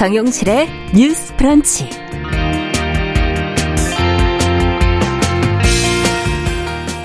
[0.00, 1.90] 정용실의 뉴스 프런치.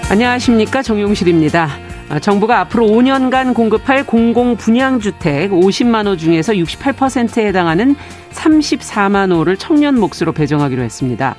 [0.10, 0.82] 안녕하십니까.
[0.82, 1.68] 정용실입니다.
[2.08, 7.98] 아, 정부가 앞으로 5년간 공급할 공공 분양 주택 50만 호 중에서 68%에 해당하는
[8.32, 11.36] 34만 호를 청년 몫으로 배정하기로 했습니다.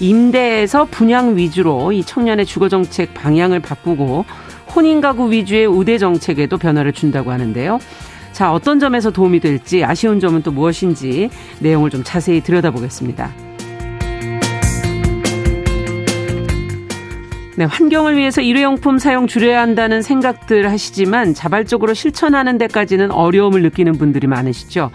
[0.00, 4.24] 임대에서 분양 위주로 이 청년의 주거 정책 방향을 바꾸고
[4.74, 7.78] 혼인 가구 위주의 우대 정책에도 변화를 준다고 하는데요.
[8.36, 13.30] 자, 어떤 점에서 도움이 될지 아쉬운 점은 또 무엇인지 내용을 좀 자세히 들여다보겠습니다.
[17.56, 24.26] 네, 환경을 위해서 일회용품 사용 줄여야 한다는 생각들 하시지만 자발적으로 실천하는 데까지는 어려움을 느끼는 분들이
[24.26, 24.90] 많으시죠.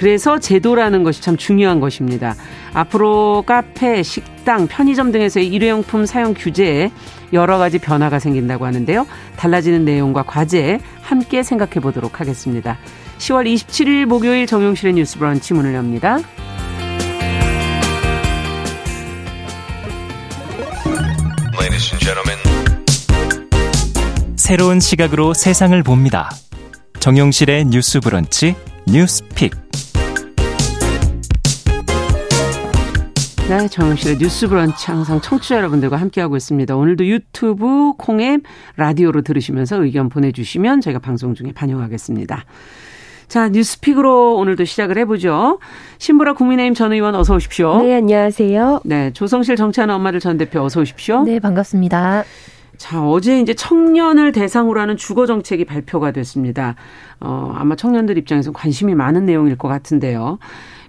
[0.00, 2.34] 그래서 제도라는 것이 참 중요한 것입니다.
[2.72, 6.90] 앞으로 카페, 식당, 편의점 등에서의 일회용품 사용 규제에
[7.34, 9.06] 여러 가지 변화가 생긴다고 하는데요.
[9.36, 12.78] 달라지는 내용과 과제 함께 생각해 보도록 하겠습니다.
[13.18, 16.18] 10월 27일 목요일 정용실의 뉴스 브런치 문을 엽니다.
[24.36, 26.30] 새로운 시각으로 세상을 봅니다.
[27.00, 29.59] 정용실의 뉴스 브런치 뉴스 픽.
[33.50, 36.76] 네, 정용실의 뉴스 브런치 항상 청취자 여러분들과 함께하고 있습니다.
[36.76, 38.42] 오늘도 유튜브, 콩앱,
[38.76, 42.44] 라디오로 들으시면서 의견 보내주시면 저희가 방송 중에 반영하겠습니다.
[43.26, 45.58] 자, 뉴스픽으로 오늘도 시작을 해보죠.
[45.98, 47.82] 신보라 국민의힘 전 의원 어서 오십시오.
[47.82, 48.82] 네, 안녕하세요.
[48.84, 51.24] 네, 조성실 정치하는 엄마들 전 대표 어서 오십시오.
[51.24, 52.22] 네, 반갑습니다.
[52.76, 56.76] 자, 어제 이제 청년을 대상으로 하는 주거 정책이 발표가 됐습니다.
[57.18, 60.38] 어, 아마 청년들 입장에서 관심이 많은 내용일 것 같은데요.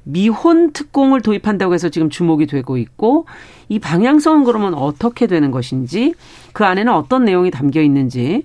[0.04, 3.26] 미혼 특공을 도입한다고 해서 지금 주목이 되고 있고
[3.70, 6.14] 이 방향성은 그러면 어떻게 되는 것인지
[6.54, 8.44] 그 안에는 어떤 내용이 담겨 있는지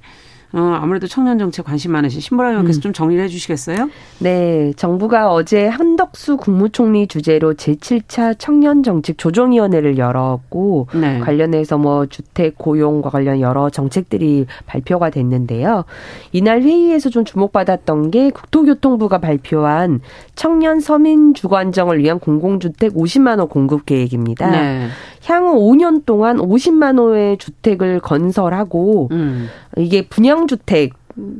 [0.53, 2.81] 어, 아무래도 청년 정책 관심 많으신 신보라 의원께서 음.
[2.81, 3.91] 좀 정리를 해 주시겠어요?
[4.21, 4.73] 네.
[4.77, 11.19] 정부가 어제 한덕수 국무총리 주재로 제7차 청년 정책 조정위원회를 열었고 네.
[11.21, 15.85] 관련해서 뭐 주택 고용과 관련 여러 정책들이 발표가 됐는데요.
[16.33, 20.01] 이날 회의에서 좀 주목받았던 게 국토교통부가 발표한
[20.35, 24.51] 청년 서민 주거 안정을 위한 공공주택 50만 호 공급 계획입니다.
[24.51, 24.89] 네.
[25.27, 29.49] 향후 5년 동안 50만 호의 주택을 건설하고 음.
[29.77, 30.95] 이게 분양주택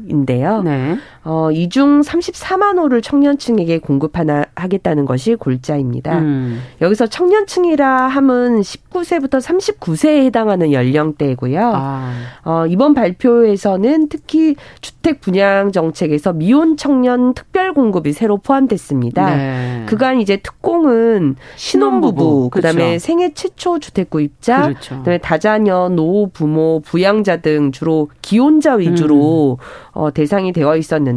[0.09, 0.63] 인데요.
[0.63, 0.97] 네.
[1.29, 6.21] 어, 이중 34만 호를 청년층에게 공급하나 하겠다는 것이 골자입니다.
[6.21, 6.63] 음.
[6.81, 11.73] 여기서 청년층이라 함은 19세부터 39세에 해당하는 연령대고요.
[11.75, 12.13] 아.
[12.45, 19.35] 어, 이번 발표에서는 특히 주택 분양 정책에서 미혼 청년 특별 공급이 새로 포함됐습니다.
[19.35, 19.85] 네.
[19.89, 22.99] 그간 이제 특공은 신혼부부, 그다음에 그렇죠.
[23.01, 24.99] 생애 최초 주택 구입자, 그렇죠.
[24.99, 29.91] 그다음에 다자녀, 노 부모, 부양자 등 주로 기혼자 위주로 음.
[29.91, 31.16] 어, 대상이 되어 있었는데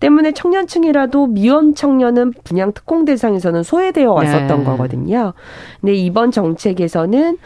[0.00, 4.64] 때문에 청년층이라도 미혼 청년은 분양 특공 대상에서는 소외되어 왔었던 네.
[4.64, 5.32] 거거든요.
[5.80, 7.38] 근데 이번 정책에서는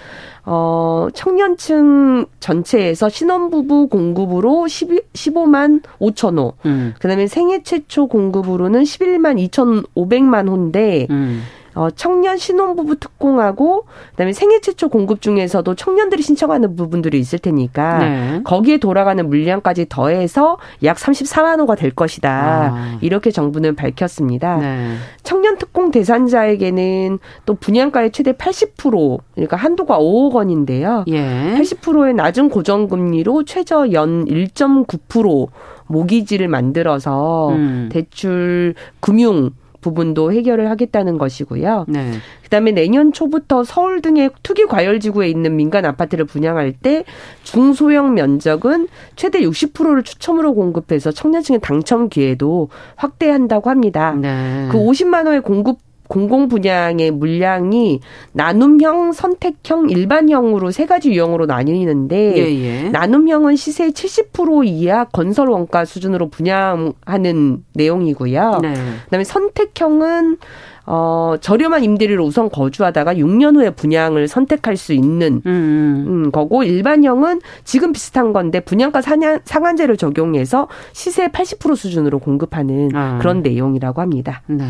[0.46, 6.54] 어, 청년층 전체에서 신혼부부 공급으로 12, 15만 5천 호.
[6.66, 6.94] 음.
[6.98, 11.42] 그 다음에 생애 최초 공급으로는 11만 2,500만 호인데, 음.
[11.74, 18.40] 어, 청년 신혼부부 특공하고 그다음에 생애 최초 공급 중에서도 청년들이 신청하는 부분들이 있을 테니까 네.
[18.44, 22.30] 거기에 돌아가는 물량까지 더해서 약 34만 호가 될 것이다.
[22.30, 22.98] 아.
[23.00, 24.56] 이렇게 정부는 밝혔습니다.
[24.58, 24.96] 네.
[25.22, 31.04] 청년 특공 대상자에게는 또 분양가의 최대 80% 그러니까 한도가 5억 원인데요.
[31.08, 31.54] 예.
[31.58, 35.48] 80%의 낮은 고정금리로 최저 연 1.9%
[35.86, 37.88] 모기지를 만들어서 음.
[37.92, 39.50] 대출 금융
[39.84, 41.84] 부분도 해결을 하겠다는 것이고요.
[41.88, 42.12] 네.
[42.42, 47.04] 그다음에 내년 초부터 서울 등의 투기 과열 지구에 있는 민간 아파트를 분양할 때
[47.42, 54.16] 중소형 면적은 최대 60%를 추첨으로 공급해서 청년층의 당첨 기회도 확대한다고 합니다.
[54.18, 54.68] 네.
[54.72, 55.78] 그 50만 호의 공급
[56.08, 58.00] 공공 분양의 물량이
[58.32, 62.88] 나눔형, 선택형, 일반형으로 세 가지 유형으로 나뉘는데 예, 예.
[62.90, 68.58] 나눔형은 시세 70% 이하 건설 원가 수준으로 분양하는 내용이고요.
[68.62, 68.74] 네.
[69.04, 70.38] 그다음에 선택형은
[70.86, 76.04] 어, 저렴한 임대료로 우선 거주하다가 6년 후에 분양을 선택할 수 있는 음, 음.
[76.06, 83.18] 음 거고 일반형은 지금 비슷한 건데 분양가 상한, 상한제를 적용해서 시세 80% 수준으로 공급하는 아.
[83.18, 84.42] 그런 내용이라고 합니다.
[84.46, 84.64] 네.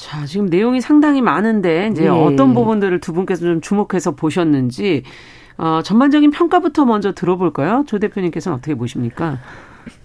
[0.00, 2.08] 자, 지금 내용이 상당히 많은데 이제 네.
[2.08, 5.02] 어떤 부분들을 두 분께서 좀 주목해서 보셨는지
[5.58, 7.84] 어, 전반적인 평가부터 먼저 들어볼까요?
[7.86, 9.38] 조 대표님께서는 어떻게 보십니까?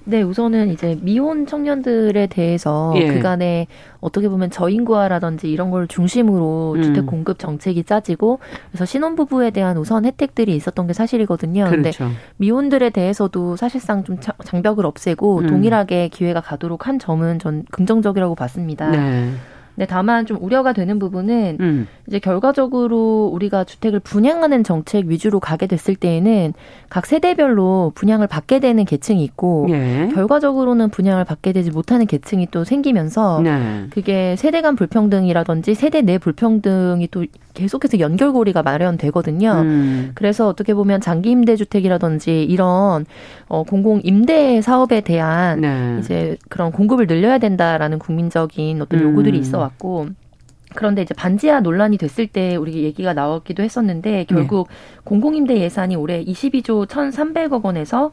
[0.04, 3.08] 네, 우선은 이제 미혼 청년들에 대해서 예.
[3.08, 3.68] 그간에
[4.02, 6.84] 어떻게 보면 저인구화라든지 이런 걸 중심으로 음.
[6.84, 8.40] 주택 공급 정책이 짜지고
[8.72, 11.66] 그래서 신혼부부에 대한 우선 혜택들이 있었던 게 사실이거든요.
[11.68, 12.14] 그런데 그렇죠.
[12.38, 15.48] 미혼들에 대해서도 사실상 좀 장벽을 없애고 음.
[15.48, 18.92] 동일하게 기회가 가도록 한 점은 전 긍정적이라고 봤습니다.
[18.92, 19.32] 네.
[19.76, 21.88] 네, 다만 좀 우려가 되는 부분은 음.
[22.08, 26.54] 이제 결과적으로 우리가 주택을 분양하는 정책 위주로 가게 됐을 때에는
[26.90, 30.10] 각 세대별로 분양을 받게 되는 계층이 있고 예.
[30.14, 33.88] 결과적으로는 분양을 받게 되지 못하는 계층이 또 생기면서 네.
[33.90, 37.26] 그게 세대 간 불평등이라든지 세대 내 불평등이 또
[37.56, 39.52] 계속해서 연결고리가 마련되거든요.
[39.52, 40.12] 음.
[40.14, 43.06] 그래서 어떻게 보면 장기 임대 주택이라든지 이런
[43.48, 45.98] 어 공공 임대 사업에 대한 네.
[46.00, 49.42] 이제 그런 공급을 늘려야 된다라는 국민적인 어떤 요구들이 음.
[49.42, 50.08] 있어 왔고
[50.76, 54.76] 그런데 이제 반지하 논란이 됐을 때 우리 얘기가 나왔기도 했었는데 결국 네.
[55.06, 58.12] 공공임대 예산이 올해 22조 1,300억 원에서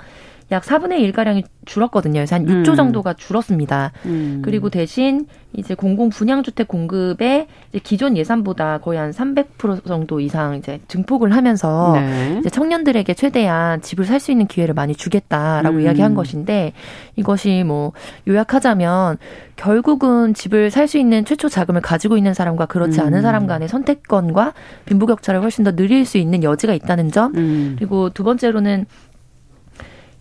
[0.50, 2.14] 약 4분의 1가량이 줄었거든요.
[2.14, 2.74] 그래서 한 6조 음.
[2.74, 3.92] 정도가 줄었습니다.
[4.06, 4.42] 음.
[4.44, 7.46] 그리고 대신 이제 공공 분양주택 공급에
[7.82, 12.36] 기존 예산보다 거의 한 300% 정도 이상 이제 증폭을 하면서 네.
[12.40, 15.80] 이제 청년들에게 최대한 집을 살 수 있는 기회를 많이 주겠다라고 음.
[15.80, 16.72] 이야기한 것인데
[17.16, 17.92] 이것이 뭐
[18.28, 19.18] 요약하자면
[19.56, 23.22] 결국은 집을 살 수 있는 최초 자금을 가지고 있는 사람과 그렇지 않은 음.
[23.22, 24.52] 사람 간의 선택권과
[24.86, 27.76] 빈부격차를 훨씬 더 늘릴 수 있는 여지가 있다는 점 음.
[27.78, 28.86] 그리고 두 번째로는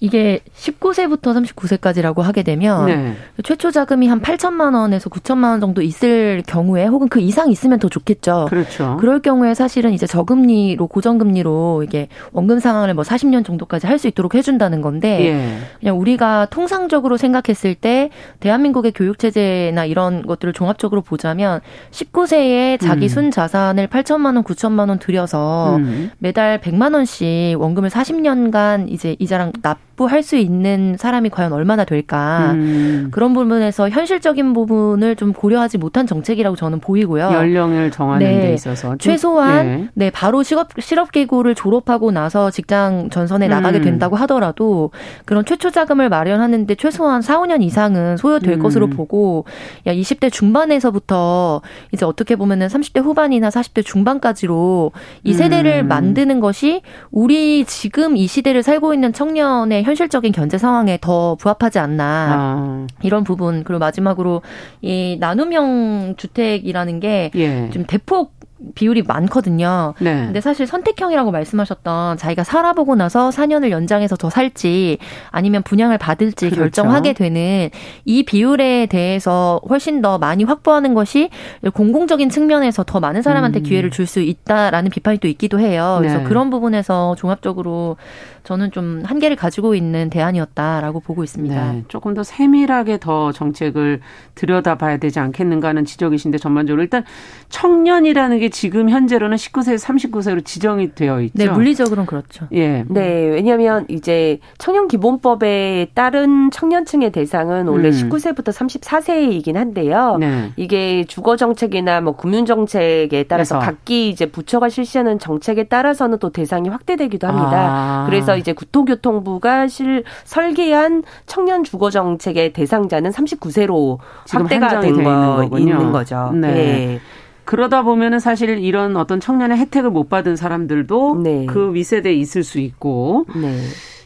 [0.02, 3.16] 이게 19세부터 39세까지라고 하게 되면 네.
[3.44, 7.88] 최초 자금이 한 8천만 원에서 9천만 원 정도 있을 경우에 혹은 그 이상 있으면 더
[7.88, 8.48] 좋겠죠.
[8.50, 8.98] 그렇죠.
[9.00, 14.34] 그럴 경우에 사실은 이제 저금리로 고정금리로 이게 원금 상환을 뭐 40년 정도까지 할 수 있도록
[14.34, 15.58] 해준다는 건데 예.
[15.80, 18.10] 그냥 우리가 통상적으로 생각했을 때
[18.40, 21.62] 대한민국의 교육 체제나 이런 것들을 종합적으로 보자면
[21.92, 23.08] 19세에 자기 음.
[23.08, 26.10] 순 자산을 8천만 원, 9천만 원 들여서 음.
[26.18, 32.52] 매달 100만 원씩 원금을 40년간 이제 이자랑 납 납부할 수 있는 사람이 과연 얼마나 될까
[32.54, 33.10] 음.
[33.12, 37.32] 그런 부분에서 현실적인 부분을 좀 고려하지 못한 정책이라고 저는 보이고요.
[37.32, 38.42] 연령을 정하는 네.
[38.42, 39.88] 데 있어서 최소한 네.
[39.94, 43.84] 네 바로 실업 실업기구를 졸업하고 나서 직장 전선에 나가게 음.
[43.84, 44.92] 된다고 하더라도
[45.26, 48.60] 그런 최초 자금을 마련하는데 최소한 4, 5년 이상은 소요될 음.
[48.60, 49.46] 것으로 보고
[49.86, 51.62] 야 20대 중반에서부터
[51.92, 54.92] 이제 어떻게 보면은 30대 후반이나 40대 중반까지로
[55.24, 55.88] 이 세대를 음.
[55.88, 56.82] 만드는 것이
[57.12, 62.88] 우리 지금 이 시대를 살고 있는 청년의 현실적인 견제 상황에 더 부합하지 않나 아.
[63.02, 64.42] 이런 부분 그리고 마지막으로
[64.82, 67.70] 이 나눔형 주택이라는 게좀 예.
[67.88, 68.34] 대폭
[68.76, 69.96] 비율이 많거든요.
[70.00, 70.26] 네.
[70.26, 75.00] 근데 사실 선택형이라고 말씀하셨던 자기가 살아보고 나서 4년을 연장해서 더 살지
[75.32, 76.62] 아니면 분양을 받을지 그렇죠.
[76.62, 77.70] 결정하게 되는
[78.06, 81.30] 이 비율에 대해서 훨씬 더 많이 확보하는 것이
[81.74, 83.64] 공공적인 측면에서 더 많은 사람한테 음.
[83.64, 85.96] 기회를 줄 수 있다라는 비판이 또 있기도 해요.
[86.00, 86.24] 그래서 네.
[86.26, 87.96] 그런 부분에서 종합적으로
[88.44, 91.72] 저는 좀 한계를 가지고 있는 대안이었다라고 보고 있습니다.
[91.72, 91.84] 네.
[91.88, 94.02] 조금 더 세밀하게 더 정책을
[94.36, 97.04] 들여다봐야 되지 않겠는가 하는 지적이신데 전반적으로 일단
[97.50, 101.34] 청년이라는 게 지금 현재로는 19세에서 39세로 지정이 되어 있죠.
[101.36, 102.48] 네, 물리적으로는 그렇죠.
[102.54, 102.86] 예.
[102.88, 107.92] 네, 왜냐하면 이제 청년 기본법에 따른 청년층의 대상은 원래 음.
[107.92, 110.18] 19세부터 34세이긴 한데요.
[110.20, 110.52] 네.
[110.56, 113.60] 이게 주거 정책이나 뭐 금융 정책에 따라서 그래서.
[113.60, 117.52] 각기 이제 부처가 실시하는 정책에 따라서는 또 대상이 확대되기도 합니다.
[117.54, 118.06] 아.
[118.06, 123.98] 그래서 이제 국토교통부가 실 설계한 청년 주거 정책의 대상자는 39세로
[124.30, 126.32] 확대가 된거 있는 거죠.
[126.34, 126.52] 네.
[126.54, 127.00] 네.
[127.46, 131.46] 그러다 보면은 사실 이런 어떤 청년의 혜택을 못 받은 사람들도 네.
[131.46, 133.26] 그 위세대에 있을 수 있고.
[133.36, 133.58] 네.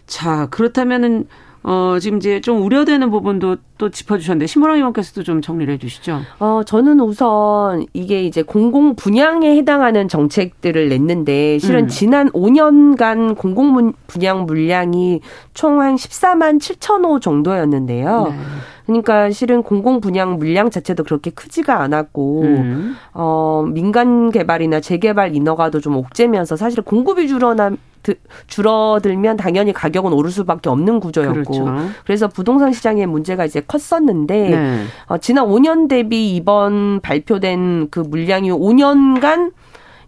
[0.08, 1.28] 자, 그렇다면은
[1.68, 6.22] 어, 지금 이제 좀 우려되는 부분도 또 짚어주셨는데, 신보라 의원께서도 좀 정리를 해 주시죠.
[6.40, 11.88] 어, 저는 우선 이게 이제 공공 분양에 해당하는 정책들을 냈는데, 실은 음.
[11.88, 15.22] 지난 5년간 공공 분양 물량이
[15.56, 18.28] 총 한 14만 7천 호 정도였는데요.
[18.30, 18.36] 네.
[18.86, 22.96] 그러니까 실은 공공 분양 물량 자체도 그렇게 크지가 않았고 음.
[23.14, 27.72] 어 민간 개발이나 재개발 인허가도 좀 옥죄면서 사실 공급이 줄어나
[28.48, 31.90] 줄어들면 당연히 가격은 오를 수밖에 없는 구조였고 그렇죠.
[32.06, 34.84] 그래서 부동산 시장의 문제가 이제 컸었는데 네.
[35.08, 39.52] 어, 지난 5년 대비 이번 발표된 그 물량이 5년간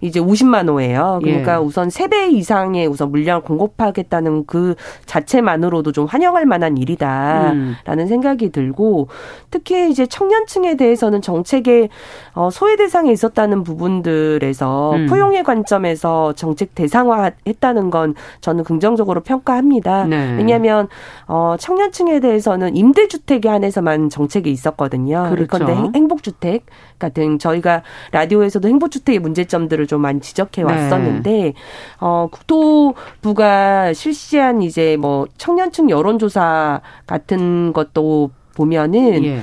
[0.01, 1.19] 이제 50만 호예요.
[1.23, 1.57] 그러니까 예.
[1.57, 4.75] 우선 3배 이상의 우선 물량을 공급하겠다는 그
[5.05, 8.07] 자체만으로도 좀 환영할 만한 일이다라는 음.
[8.07, 9.07] 생각이 들고
[9.49, 11.89] 특히 이제 청년층에 대해서는 정책의
[12.33, 15.05] 어 소외 대상에 있었다는 부분들에서 음.
[15.07, 20.05] 포용의 관점에서 정책 대상화했다는 건 저는 긍정적으로 평가합니다.
[20.05, 20.35] 네.
[20.37, 20.87] 왜냐하면
[21.27, 25.29] 어 청년층에 대해서는 임대주택에 한해서만 정책이 있었거든요.
[25.31, 25.47] 그렇죠.
[25.47, 26.65] 그런데 행복주택
[26.99, 30.63] 같은 저희가 라디오에서도 행복주택의 문제점들을 좀 많이 지적해 네.
[30.63, 31.53] 왔었는데 네.
[31.99, 39.39] 어 국토부가 실시한 이제 뭐 청년층 여론조사 같은 것도 보면은 예.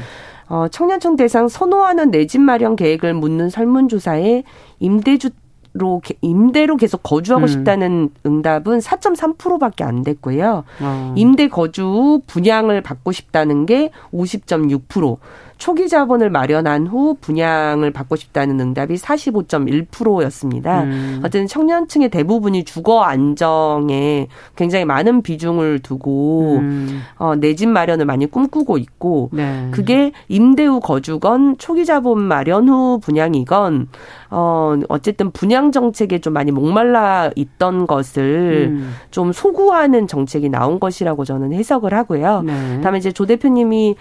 [0.49, 4.43] 어 청년층 대상 선호하는 내 집 마련 계획을 묻는 설문조사에
[4.81, 5.31] 임대주
[5.77, 7.49] 로 임대로 계속 거주하고 음.
[7.49, 10.63] 싶다는 응답은 4.3%밖에 안 됐고요.
[10.81, 11.15] 어.
[11.17, 15.19] 임대 거주 분양을 받고 싶다는 게 50.6%.
[15.57, 20.83] 초기 자본을 마련한 후 분양을 받고 싶다는 응답이 45.1%였습니다.
[20.83, 21.19] 음.
[21.21, 27.03] 어쨌든 청년층의 대부분이 주거 안정에 굉장히 많은 비중을 두고 음.
[27.19, 29.69] 어, 내 집 마련을 많이 꿈꾸고 있고 네.
[29.71, 33.89] 그게 임대 후 거주건 초기 자본 마련 후 분양이건
[34.37, 38.95] 어, 어쨌든 분양 정책에 좀 많이 목말라 있던 것을 음.
[39.13, 42.43] 좀 소구하는 정책이 나온 것이라고 저는 해석을 하고요.
[42.43, 42.81] 네.
[42.81, 43.95] 다음에 이제 조 대표님이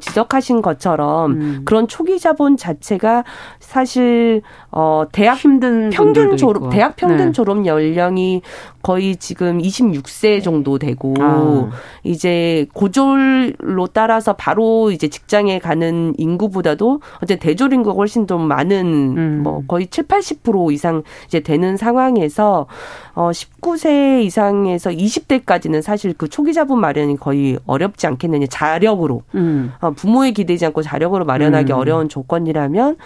[0.00, 1.62] 지적하신 것처럼 음.
[1.64, 3.22] 그런 초기 자본 자체가
[3.60, 6.70] 사실 어 대학 힘든 평균 졸업 있고.
[6.70, 7.32] 대학 평균 네.
[7.32, 8.42] 졸업 연령이
[8.82, 11.70] 거의 지금 26세 정도 되고 아.
[12.02, 19.40] 이제 고졸로 따라서 바로 이제 직장에 가는 인구보다도 어제 대졸 인구가 훨씬 좀 많은 음.
[19.42, 22.66] 뭐 거의 7, 80% 이상 이제 되는 상황에서
[23.14, 29.72] 어 19세 이상에서 20대까지는 사실 그 초기 자본 마련이 거의 어렵지 않겠느냐 자력으로 음.
[29.80, 31.78] 어 부모에 기대지 않고 자력으로 마련하기 음.
[31.78, 32.96] 어려운 조건이라면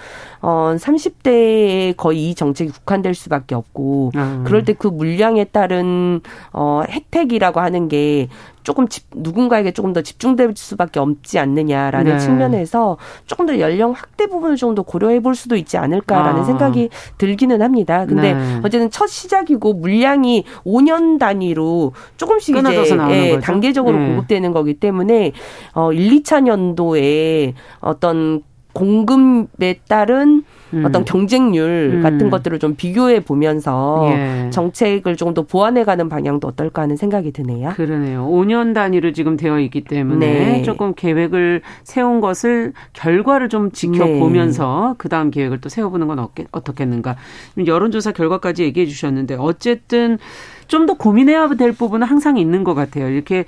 [0.42, 4.44] 어 30대에 거의 이 정책이 국한될 수밖에 없고 음.
[4.46, 6.20] 그럴 때 그 물량에 따른
[6.52, 8.28] 어 혜택이라고 하는 게
[8.62, 12.18] 조금 집, 누군가에게 조금 더 집중될 수밖에 없지 않느냐라는 네.
[12.18, 16.44] 측면에서 조금 더 연령 확대 부분을 좀 더 고려해 볼 수도 있지 않을까라는 아.
[16.44, 18.06] 생각이 들기는 합니다.
[18.06, 18.60] 근데 네.
[18.62, 24.06] 어쨌든 첫 시작이고 물량이 5년 단위로 조금씩 이제 예, 단계적으로 네.
[24.06, 25.32] 공급되는 거기 때문에
[25.74, 30.84] 어 1, 2차 년도에 어떤 공급에 따른 음.
[30.84, 32.02] 어떤 경쟁률 음.
[32.02, 34.50] 같은 것들을 좀 비교해 보면서 예.
[34.50, 37.70] 정책을 조금 더 보완해가는 방향도 어떨까 하는 생각이 드네요.
[37.70, 38.26] 그러네요.
[38.28, 40.62] 5년 단위로 지금 되어 있기 때문에 네.
[40.62, 44.94] 조금 계획을 세운 것을 결과를 좀 지켜보면서 네.
[44.98, 47.16] 그 다음 계획을 또 세워보는 건 어떻겠는가.
[47.64, 50.18] 여론조사 결과까지 얘기해 주셨는데 어쨌든
[50.66, 53.08] 좀 더 고민해야 될 부분은 항상 있는 것 같아요.
[53.08, 53.44] 이렇게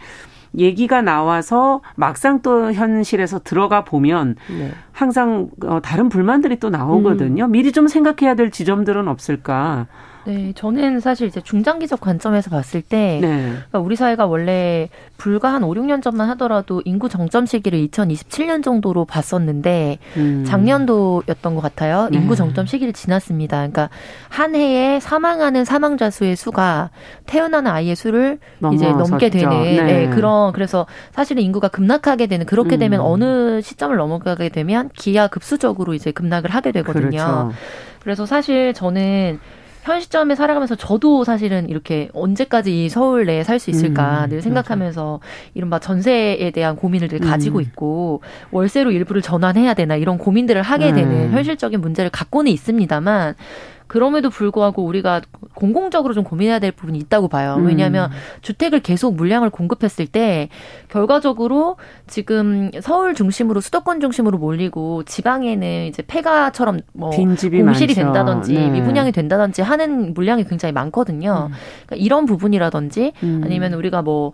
[0.57, 4.73] 얘기가 나와서 막상 또 현실에서 들어가 보면 네.
[4.93, 7.47] 항상 어, 다른 불만들이 또 나오거든요.
[7.47, 7.53] 음.
[7.53, 9.87] 미리 좀 생각해야 될 지점들은 없을까?
[10.25, 13.29] 네, 저는 사실 이제 중장기적 관점에서 봤을 때 네.
[13.29, 19.05] 그러니까 우리 사회가 원래 불과 한 5, 6년 전만 하더라도 인구 정점 시기를 2027년 정도로
[19.05, 20.45] 봤었는데 음.
[20.47, 22.09] 작년도였던 것 같아요.
[22.11, 22.19] 네.
[22.19, 23.57] 인구 정점 시기를 지났습니다.
[23.59, 23.91] 그러니까
[24.29, 26.91] 한 해에 사망하는 사망자 수의 수가
[27.27, 28.39] 태어나는 아이의 수를
[28.73, 29.83] 이제 넘게 되는 네.
[29.83, 30.09] 네.
[30.09, 33.07] 그런 그래서 사실은 인구가 급락하게 되는 그렇게 되면 음.
[33.07, 37.11] 어느 시점을 넘어가게 되면 기하급수적으로 이제 급락을 하게 되거든요.
[37.11, 37.53] 그렇죠.
[38.01, 39.39] 그래서 사실 저는
[39.83, 44.43] 현 시점에 살아가면서 저도 사실은 이렇게 언제까지 이 서울 내에 살 수 있을까 음, 늘
[44.43, 45.21] 생각하면서.
[45.55, 47.63] 이른바 전세에 대한 고민을 늘 가지고 음.
[47.63, 50.95] 있고 월세로 일부를 전환해야 되나 이런 고민들을 하게 음.
[50.95, 53.35] 되는 현실적인 문제를 갖고는 있습니다만
[53.93, 55.21] 그럼에도 불구하고 우리가
[55.55, 57.57] 공공적으로 좀 고민해야 될 부분이 있다고 봐요.
[57.59, 57.67] 음.
[57.67, 58.17] 왜냐하면 음.
[58.41, 60.49] 주택을 계속 물량을 공급했을 때
[60.89, 67.87] 결과적으로 지금 서울 중심으로 수도권 중심으로 몰리고 지방에는 이제 폐가처럼 뭐 공실이 많죠.
[67.87, 68.71] 된다든지 네.
[68.71, 71.51] 미분양이 된다든지 하는 물량이 굉장히 많거든요.
[71.51, 71.55] 음.
[71.85, 73.43] 그러니까 이런 부분이라든지 음.
[73.45, 74.33] 아니면 우리가 뭐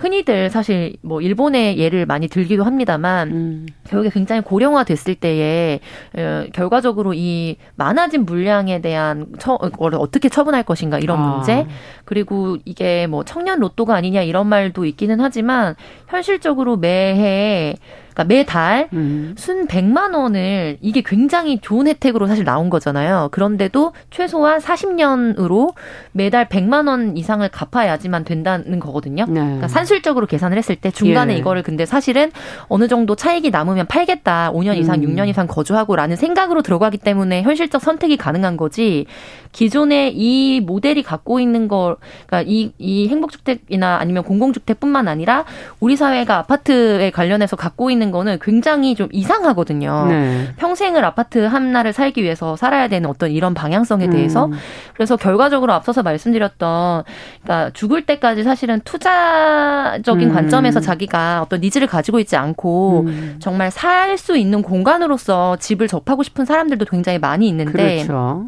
[0.00, 3.66] 흔히들 사실 뭐 일본의 예를 많이 들기도 합니다만 음.
[3.86, 5.80] 결국에 굉장히 고령화됐을 때에
[6.16, 11.36] 어, 결과적으로 이 많아진 물량에 대한 처, 어떻게 처분할 것인가 이런 아.
[11.36, 11.66] 문제
[12.06, 15.74] 그리고 이게 뭐 청년 로또가 아니냐 이런 말도 있기는 하지만
[16.08, 17.76] 현실적으로 매해
[18.12, 19.34] 그러니까 매달 음.
[19.36, 23.28] 순 100만 원을 이게 굉장히 좋은 혜택으로 사실 나온 거잖아요.
[23.30, 25.74] 그런데도 최소한 40년으로
[26.12, 29.24] 매달 100만 원 이상을 갚아야지만 된다는 거거든요.
[29.28, 29.40] 네.
[29.40, 31.38] 그러니까 산술적으로 계산을 했을 때 중간에 예.
[31.38, 32.30] 이거를 근데 사실은
[32.68, 34.52] 어느 정도 차익이 남으면 팔겠다.
[34.52, 35.06] 5년 이상, 음.
[35.06, 39.06] 6년 이상 거주하고라는 생각으로 들어가기 때문에 현실적 선택이 가능한 거지.
[39.52, 45.44] 기존에 이 모델이 갖고 있는 거, 그러니까 이, 이 행복주택이나 아니면 공공주택뿐만 아니라
[45.80, 50.06] 우리 사회가 아파트에 관련해서 갖고 있는 거는 굉장히 좀 이상하거든요.
[50.08, 50.48] 네.
[50.56, 54.10] 평생을 아파트 하나를 살기 위해서 살아야 되는 어떤 이런 방향성에 음.
[54.10, 54.46] 대해서.
[54.46, 54.52] 음.
[54.94, 57.04] 그래서 결과적으로 앞서서 말씀드렸던,
[57.42, 60.34] 그러니까 죽을 때까지 사실은 투자적인 음.
[60.34, 63.36] 관점에서 자기가 어떤 needs를 가지고 있지 않고 음.
[63.38, 68.04] 정말 살 수 있는 공간으로서 집을 접하고 싶은 사람들도 굉장히 많이 있는데.
[68.04, 68.46] 그렇죠.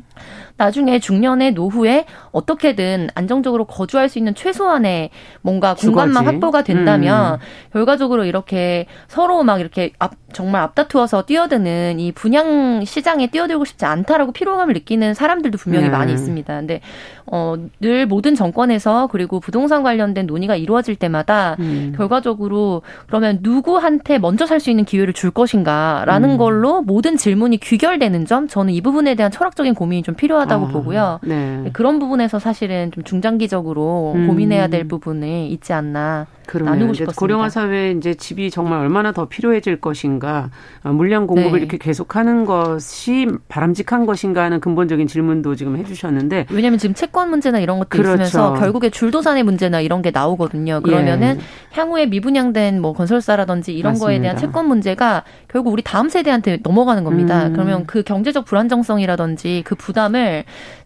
[0.62, 7.38] 나중에 중년의 노후에 어떻게든 안정적으로 거주할 수 있는 최소한의 뭔가 공간만 확보가 된다면 음.
[7.72, 14.32] 결과적으로 이렇게 서로 막 이렇게 앞, 정말 앞다투어서 뛰어드는 이 분양 시장에 뛰어들고 싶지 않다라고
[14.32, 15.90] 피로감을 느끼는 사람들도 분명히 네.
[15.90, 16.54] 많이 있습니다.
[16.54, 16.80] 근데
[17.26, 21.92] 어, 늘 모든 정권에서 그리고 부동산 관련된 논의가 이루어질 때마다 음.
[21.96, 26.36] 결과적으로 그러면 누구한테 먼저 살 수 있는 기회를 줄 것인가라는 음.
[26.36, 30.68] 걸로 모든 질문이 귀결되는 점 저는 이 부분에 대한 철학적인 고민이 좀 필요하다 고 아,
[30.68, 31.20] 보고요.
[31.22, 31.70] 네.
[31.72, 34.26] 그런 부분에서 사실은 좀 중장기적으로 음.
[34.26, 36.74] 고민해야 될 부분이 있지 않나 그러네요.
[36.74, 37.18] 나누고 싶었습니다.
[37.18, 40.50] 고령화 사회 이제 집이 정말 얼마나 더 필요해질 것인가,
[40.84, 41.58] 어, 물량 공급을 네.
[41.58, 47.78] 이렇게 계속하는 것이 바람직한 것인가 하는 근본적인 질문도 지금 해주셨는데 왜냐하면 지금 채권 문제나 이런
[47.78, 48.10] 것도 그렇죠.
[48.22, 50.80] 있으면서 결국에 줄도산의 문제나 이런 게 나오거든요.
[50.82, 51.42] 그러면은 예.
[51.72, 54.06] 향후에 미분양된 뭐 건설사라든지 이런 맞습니다.
[54.06, 57.46] 거에 대한 채권 문제가 결국 우리 다음 세대한테 넘어가는 겁니다.
[57.46, 57.52] 음.
[57.52, 60.31] 그러면 그 경제적 불안정성이라든지 그 부담을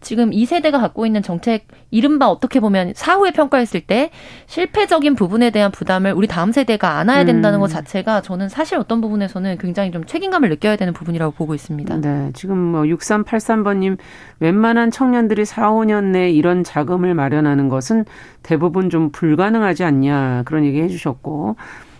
[0.01, 4.11] 지금 이 세대가 갖고 있는 정책 이른바 어떻게 보면 사후에 평가했을 때
[4.47, 7.61] 실패적인 부분에 대한 부담을 우리 다음 세대가 안아야 된다는 음.
[7.61, 12.01] 것 자체가 저는 사실 어떤 부분에서는 굉장히 좀 책임감을 느껴야 되는 부분이라고 보고 있습니다.
[12.01, 12.31] 네.
[12.33, 13.97] 지금 뭐 6383번님
[14.39, 18.05] 웬만한 청년들이 4, 5년 내에 이런 자금을 마련하는 것은
[18.43, 21.55] 대부분 좀 불가능하지 않냐 그런 얘기 해주셨고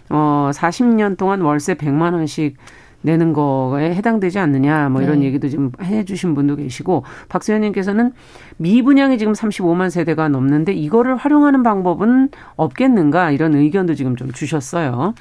[0.09, 2.57] 어 40년 동안 월세 100만 원씩
[3.01, 5.27] 내는 거에 해당되지 않느냐 뭐 이런 네.
[5.27, 8.11] 얘기도 지금 해주신 분도 계시고 박수현님께서는
[8.57, 15.13] 미분양이 지금 35만 세대가 넘는데 이거를 활용하는 방법은 없겠는가 이런 의견도 지금 좀 주셨어요.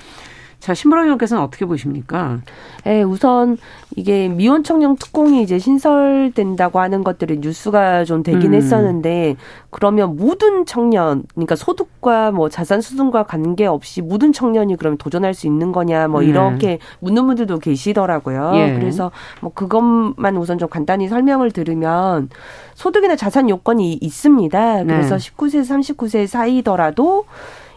[0.61, 2.41] 자, 신보라 의원께서는 어떻게 보십니까?
[2.87, 3.57] 예, 우선
[3.95, 8.55] 이게 미혼 청년 특공이 이제 신설된다고 하는 것들이 뉴스가 좀 되긴 음.
[8.55, 9.37] 했었는데
[9.71, 15.73] 그러면 모든 청년, 그러니까 소득과 뭐 자산 수준과 관계없이 모든 청년이 그러면 도전할 수 있는
[15.73, 16.29] 거냐 뭐 네.
[16.29, 16.79] 이렇게 네.
[17.01, 18.53] 묻는 분들도 계시더라고요.
[18.55, 18.75] 예.
[18.79, 19.11] 그래서
[19.41, 22.29] 뭐 그것만 우선 좀 간단히 설명을 들으면
[22.75, 24.85] 소득이나 자산 요건이 있습니다.
[24.85, 25.31] 그래서 네.
[25.31, 25.61] 19세,
[25.97, 27.25] 39세 사이더라도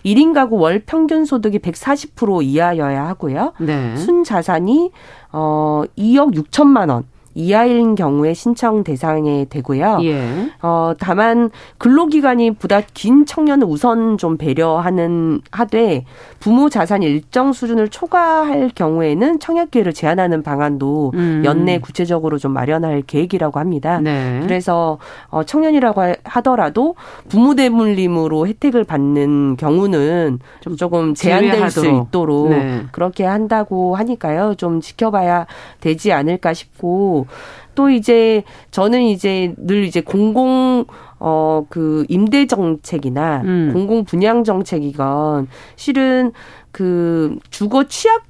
[0.05, 3.53] 1인 가구 월 평균 소득이 140% 이하여야 하고요.
[3.59, 3.95] 네.
[3.97, 4.91] 순 자산이
[5.31, 7.05] 어 2억 6천만 원.
[7.39, 9.99] 이하인 경우에 신청 대상에 되고요.
[10.03, 10.49] 예.
[10.61, 16.03] 어, 다만 근로기간이 보다 긴 청년을 우선 좀 배려하는 하되
[16.41, 21.43] 부모 자산 일정 수준을 초과할 경우에는 청약 기회를 제한하는 방안도 음.
[21.45, 24.01] 연내 구체적으로 좀 마련할 계획이라고 합니다.
[24.01, 24.41] 네.
[24.43, 24.97] 그래서
[25.29, 26.95] 어, 청년이라고 하더라도
[27.29, 31.71] 부모 대물림으로 혜택을 받는 경우는 좀 조금 제한될 제외하도록.
[31.71, 32.83] 수 있도록 네.
[32.91, 34.55] 그렇게 한다고 하니까요.
[34.55, 35.45] 좀 지켜봐야
[35.79, 37.28] 되지 않을까 싶고
[37.75, 40.85] 또 이제 저는 이제 늘 이제 공공
[41.19, 43.71] 어 그 임대 정책이나 음.
[43.73, 46.31] 공공 분양 정책이건 실은
[46.71, 48.23] 그 주거 취약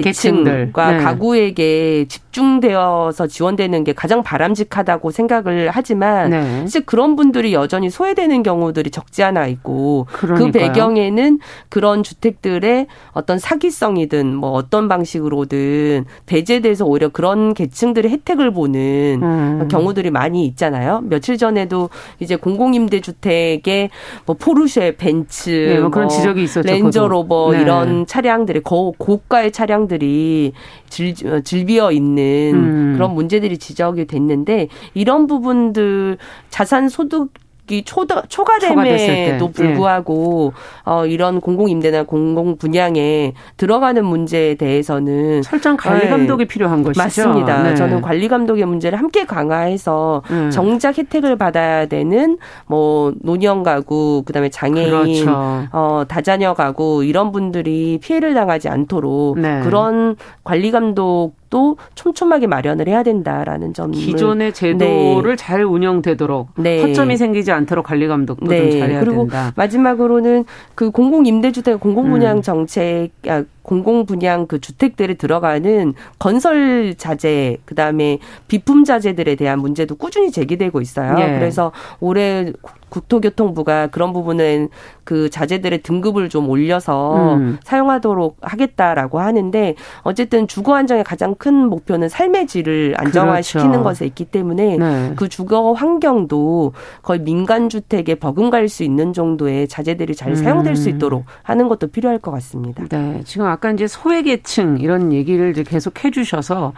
[0.00, 0.96] 계층과 네.
[0.98, 6.60] 가구에게 집중되어서 지원되는 게 가장 바람직하다고 생각을 하지만 네.
[6.60, 10.52] 사실 그런 분들이 여전히 소외되는 경우들이 적지 않아 있고 그 그러니까요.
[10.52, 19.20] 그 배경에는 그런 주택들의 어떤 사기성이든 뭐 어떤 방식으로든 배제돼서 오히려 그런 계층들의 혜택을 보는
[19.22, 19.68] 음.
[19.70, 21.02] 경우들이 많이 있잖아요.
[21.04, 23.90] 며칠 전에도 이제 공공임대주택에
[24.24, 26.66] 뭐 포르쉐, 벤츠, 네, 뭐 그런 뭐 지적이 있었죠.
[26.66, 27.60] 렌저로버 네.
[27.60, 30.52] 이런 차량들이 고, 고가의 차량 들이
[30.88, 32.92] 질, 어, 질비어 있는 음.
[32.94, 36.18] 그런 문제들이 지적이 됐는데 이런 부분들
[36.50, 37.32] 자산 소득
[37.72, 39.52] 이 초다, 초과됨에도 예.
[39.52, 40.90] 불구하고 예.
[40.90, 46.10] 어, 이런 공공 임대나 공공 분양에 들어가는 문제에 대해서는 설정 관리 네.
[46.10, 46.48] 감독이 네.
[46.48, 47.02] 필요한 것이죠.
[47.02, 47.62] 맞습니다.
[47.62, 47.74] 네.
[47.74, 50.50] 저는 관리 감독의 문제를 함께 강화해서 음.
[50.50, 55.68] 정작 혜택을 받아야 되는 뭐 노년 가구, 그다음에 장애인, 그렇죠.
[55.72, 59.60] 어, 다자녀 가구 이런 분들이 피해를 당하지 않도록 네.
[59.62, 63.90] 그런 관리 감독 또 촘촘하게 마련을 해야 된다라는 점.
[63.90, 65.36] 기존의 제도를 네.
[65.36, 66.80] 잘 운영되도록 네.
[66.80, 68.70] 허점이 생기지 않도록 관리 감독도 네.
[68.70, 69.52] 좀 잘해야 그리고 된다.
[69.54, 72.42] 마지막으로는 그 공공 임대주택 공공 분양 음.
[72.42, 80.30] 정책 아, 공공 분양 그 주택들에 들어가는 건설 자재 그다음에 비품 자재들에 대한 문제도 꾸준히
[80.30, 81.16] 제기되고 있어요.
[81.18, 81.38] 예.
[81.38, 82.52] 그래서 올해
[82.92, 84.68] 국토교통부가 그런 부분은
[85.04, 87.58] 그 자재들의 등급을 좀 올려서 음.
[87.64, 93.84] 사용하도록 하겠다라고 하는데 어쨌든 주거 안정의 가장 큰 목표는 삶의 질을 안정화시키는 그렇죠.
[93.84, 95.12] 것에 있기 때문에 네.
[95.16, 96.72] 그 주거 환경도
[97.02, 100.96] 거의 민간 주택에 버금갈 수 있는 정도의 자재들이 잘 사용될 수 음.
[100.96, 102.84] 있도록 하는 것도 필요할 것 같습니다.
[102.88, 106.72] 네, 지금 아까 이제 소외계층 이런 얘기를 이제 계속 해주셔서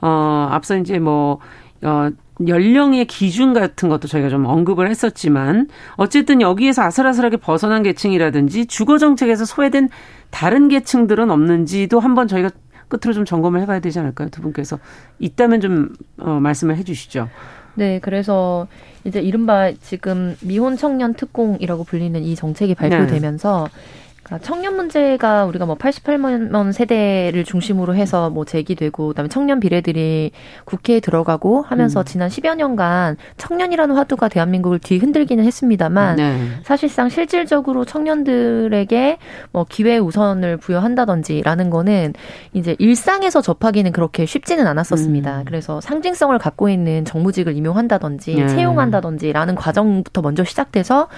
[0.00, 1.38] 어 앞서 이제 뭐
[1.82, 2.10] 어.
[2.46, 9.44] 연령의 기준 같은 것도 저희가 좀 언급을 했었지만 어쨌든 여기에서 아슬아슬하게 벗어난 계층이라든지 주거 정책에서
[9.44, 9.90] 소외된
[10.30, 12.48] 다른 계층들은 없는지도 한번 저희가
[12.88, 14.30] 끝으로 좀 점검을 해봐야 되지 않을까요?
[14.30, 14.78] 두 분께서
[15.18, 17.28] 있다면 좀 어, 말씀을 해주시죠.
[17.74, 18.66] 네, 그래서
[19.04, 24.00] 이제 이른바 지금 미혼 청년 특공이라고 불리는 이 정책이 발표되면서 네.
[24.22, 30.30] 그러니까 청년 문제가 우리가 뭐 88만 세대를 중심으로 해서 뭐 제기되고 그다음에 청년 비례들이
[30.64, 32.04] 국회에 들어가고 하면서 음.
[32.04, 36.38] 지난 10여 년간 청년이라는 화두가 대한민국을 뒤흔들기는 했습니다만 네.
[36.62, 39.18] 사실상 실질적으로 청년들에게
[39.52, 42.14] 뭐 기회 우선을 부여한다든지라는 거는
[42.52, 45.40] 이제 일상에서 접하기는 그렇게 쉽지는 않았었습니다.
[45.40, 45.44] 음.
[45.46, 48.48] 그래서 상징성을 갖고 있는 정무직을 임용한다든지 네.
[48.48, 51.08] 채용한다든지라는 과정부터 먼저 시작돼서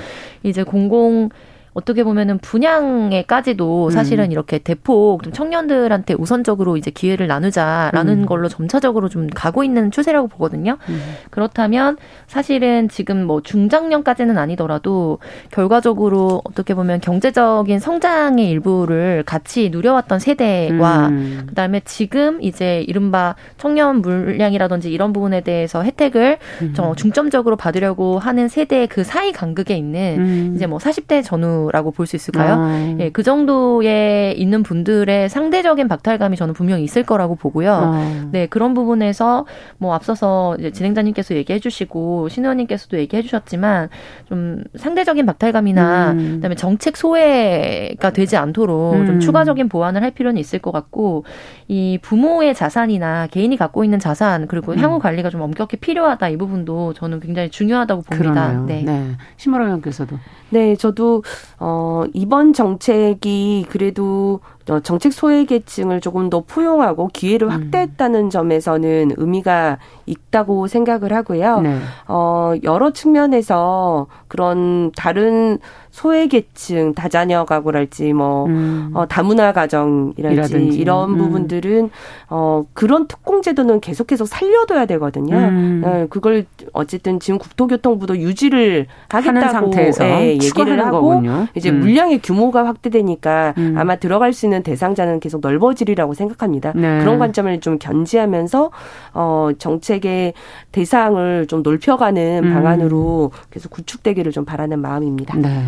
[0.43, 1.31] 이제 공공
[1.75, 3.91] 어떻게 보면은 분양에까지도 음.
[3.91, 4.33] 사실은 음.
[4.33, 8.27] 이렇게 대폭 좀 청년들한테 우선적으로 이제 기회를 나누자라는 음.
[8.27, 10.77] 걸로 점차적으로 좀 가고 있는 추세라고 보거든요.
[10.89, 11.03] 음.
[11.31, 15.19] 그렇다면 사실은 지금 뭐 중장년까지는 아니더라도
[15.51, 21.45] 결과적으로 어떻게 보면 경제적인 성장의 일부를 같이 누려왔던 세대와 음.
[21.49, 26.75] 그다음에 지금 이제 이른바 청년 물량이라든지 이런 부분에 대해서 혜택을 음.
[26.97, 32.17] 중점적으로 받으려고 하는 세대 그 사이 간극에 있는 이제 뭐 40대 전후 라고 볼 수
[32.17, 32.55] 있을까요?
[32.59, 32.97] 아.
[32.99, 37.73] 예, 그 정도에 있는 분들의 상대적인 박탈감이 저는 분명히 있을 거라고 보고요.
[37.73, 38.29] 아.
[38.33, 39.47] 네, 그런 부분에서
[39.79, 43.89] 뭐 앞서서 이제 진행자님께서 얘기해 주시고 신 의원님께서도 얘기해 주셨지만
[44.27, 46.35] 좀 상대적인 박탈감이나 음.
[46.37, 49.07] 그다음에 정책 소외가 되지 않도록 음.
[49.07, 51.25] 좀 추가적인 보완을 할 필요는 있을 것 같고
[51.69, 54.79] 이 부모의 자산이나 개인이 갖고 있는 자산 그리고 음.
[54.79, 58.33] 향후 관리가 좀 엄격히 필요하다 이 부분도 저는 굉장히 중요하다고 봅니다.
[58.33, 58.65] 그러네요.
[58.67, 58.83] 네.
[58.83, 59.11] 네.
[59.37, 60.19] 신보라 의원께서도
[60.51, 61.23] 네, 저도
[61.65, 67.53] 어 이번 정책이 그래도 어, 정책 소외 계층을 조금 더 포용하고 기회를 음.
[67.53, 68.31] 확대했다는 음.
[68.31, 71.61] 점에서는 의미가 있다고 생각을 하고요.
[71.61, 71.79] 네.
[72.09, 75.59] 어 여러 측면에서 그런 다른
[75.91, 78.91] 소외 계층, 다자녀 가구랄지 뭐 음.
[78.95, 81.19] 어, 다문화 가정이랄지 이런 음.
[81.19, 81.91] 부분들은
[82.31, 85.37] 어 그런 특공 제도는 계속해서 살려둬야 되거든요.
[85.37, 85.83] 음.
[85.85, 91.47] 네, 그걸 어쨌든 지금 국토교통부도 유지를 하겠다고 상태에서 예, 얘기를 하고 거군요.
[91.55, 91.81] 이제 음.
[91.81, 93.75] 물량의 규모가 확대되니까 음.
[93.77, 96.73] 아마 들어갈 수 있는 대상자는 계속 넓어지리라고 생각합니다.
[96.75, 97.01] 네.
[97.01, 98.71] 그런 관점을 좀 견지하면서
[99.15, 100.35] 어 정책의
[100.73, 102.53] 대상을 좀 넓혀가는 음.
[102.53, 105.37] 방안으로 계속 구축되기를 좀 바라는 마음입니다.
[105.39, 105.63] 네.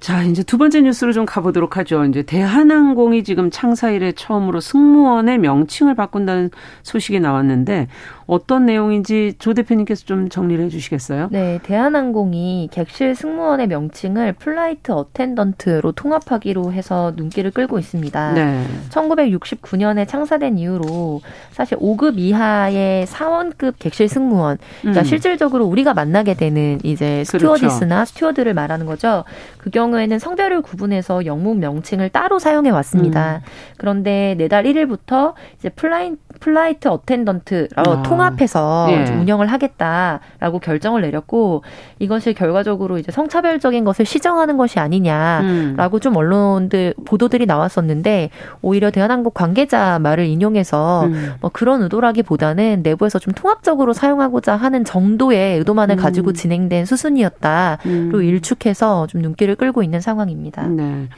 [0.00, 2.04] 자, 이제 두 번째 뉴스로 좀 가보도록 하죠.
[2.04, 6.50] 이제 대한항공이 지금 창사 이래 처음으로 승무원의 명칭을 바꾼다는
[6.84, 7.88] 소식이 나왔는데
[8.28, 11.28] 어떤 내용인지 조 대표님께서 좀 정리를 해주시겠어요?
[11.32, 18.32] 네, 대한항공이 객실 승무원의 명칭을 flight attendant로 통합하기로 해서 눈길을 끌고 있습니다.
[18.34, 18.66] 네.
[18.90, 25.04] 1969년에 창사된 이후로 사실 5급 이하의 사원급 객실 승무원, 그러니까 음.
[25.04, 27.56] 실질적으로 우리가 만나게 되는 이제 그렇죠.
[27.56, 28.12] 스튜어디스나 그렇죠.
[28.12, 29.24] 스튜어드를 말하는 거죠.
[29.56, 33.36] 그 경우에는 성별을 구분해서 영문 명칭을 따로 사용해 왔습니다.
[33.36, 33.40] 음.
[33.78, 38.02] 그런데 내달 1일부터 이제 fly, flight attendant로 아.
[38.18, 39.12] 통합해서 예.
[39.14, 41.62] 운영을 하겠다라고 결정을 내렸고
[41.98, 46.00] 이것이 결과적으로 이제 성차별적인 것을 시정하는 것이 아니냐라고 음.
[46.00, 48.30] 좀 언론들 보도들이 나왔었는데
[48.62, 51.34] 오히려 대한항공 관계자 말을 인용해서 음.
[51.40, 56.00] 뭐 그런 의도라기보다는 내부에서 좀 통합적으로 사용하고자 하는 정도의 의도만을 음.
[56.00, 58.12] 가지고 진행된 수순이었다로 음.
[58.14, 60.66] 일축해서 좀 눈길을 끌고 있는 상황입니다.
[60.66, 61.08] 네.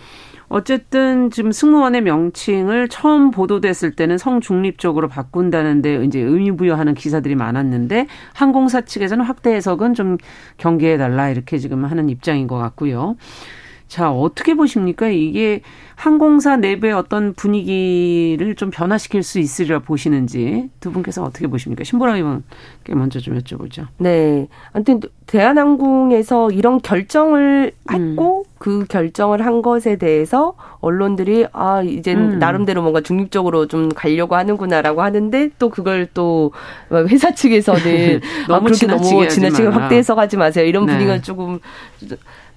[0.50, 8.08] 어쨌든 지금 승무원의 명칭을 처음 보도됐을 때는 성중립적으로 바꾼다는 데 이제 의미 부여하는 기사들이 많았는데
[8.34, 10.18] 항공사 측에서는 확대 해석은 좀
[10.56, 13.14] 경계해 달라 이렇게 지금 하는 입장인 것 같고요.
[13.90, 15.08] 자, 어떻게 보십니까?
[15.08, 15.62] 이게
[15.96, 21.82] 항공사 내부의 어떤 분위기를 좀 변화시킬 수 있으리라 보시는지 두 분께서 어떻게 보십니까?
[21.82, 23.88] 신보라 의원께 먼저 좀 여쭤보죠.
[23.98, 24.46] 네.
[24.72, 28.50] 아무튼 대한항공에서 이런 결정을 했고 음.
[28.58, 32.38] 그 결정을 한 것에 대해서 언론들이 아 이제 음.
[32.38, 36.52] 나름대로 뭔가 중립적으로 좀 가려고 하는구나라고 하는데 또 그걸 또
[37.08, 40.92] 회사 측에서는 너무 아, 그렇게 너무 지나치게 확대 해석하지 마세요 이런 네.
[40.92, 41.58] 분위기가 조금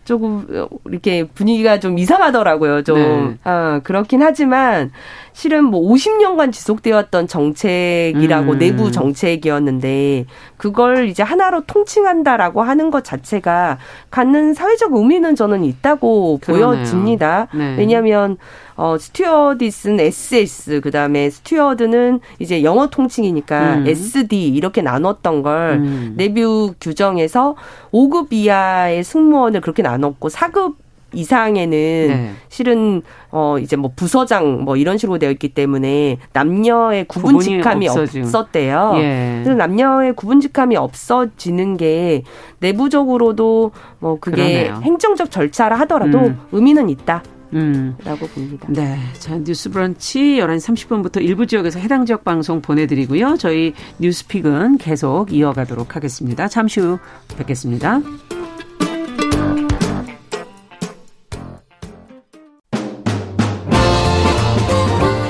[0.05, 0.45] 조금
[0.85, 2.83] 이렇게 분위기가 좀 이상하더라고요.
[2.83, 3.37] 좀 네.
[3.43, 4.91] 아, 그렇긴 하지만
[5.33, 8.59] 실은 뭐 50년간 지속되었던 정책이라고 음.
[8.59, 10.25] 내부 정책이었는데
[10.57, 13.79] 그걸 이제 하나로 통칭한다라고 하는 것 자체가
[14.11, 16.67] 갖는 사회적 의미는 저는 있다고 그러네요.
[16.67, 17.47] 보여집니다.
[17.53, 17.75] 네.
[17.77, 18.37] 왜냐하면
[18.75, 23.87] 어 스튜어디스는 SS 그 다음에 스튜어드는 이제 영어 통칭이니까 음.
[23.87, 26.13] SD 이렇게 나눴던 걸 음.
[26.15, 27.55] 내부 규정에서
[27.91, 30.82] 5급 이하의 승무원을 그렇게 나눴고 4급
[31.13, 32.31] 이상에는 네.
[32.49, 38.93] 실은 어 이제 뭐 부서장 뭐 이런 식으로 되어 있기 때문에 남녀의 구분 직함이 없었대요.
[38.97, 39.41] 예.
[39.43, 42.23] 그래서 남녀의 구분 직함이 없어지는 게
[42.59, 44.81] 내부적으로도 뭐 그게 그러네요.
[44.83, 46.39] 행정적 절차라 하더라도 음.
[46.51, 47.23] 의미는 있다.
[47.53, 47.95] 음.
[48.03, 48.67] 라고 봅니다.
[48.69, 48.97] 네.
[49.19, 53.37] 자, 뉴스 브런치 11시 30분부터 일부 지역에서 해당 지역 방송 보내드리고요.
[53.37, 56.47] 저희 뉴스픽은 계속 이어가도록 하겠습니다.
[56.47, 56.97] 잠시 후
[57.37, 58.01] 뵙겠습니다.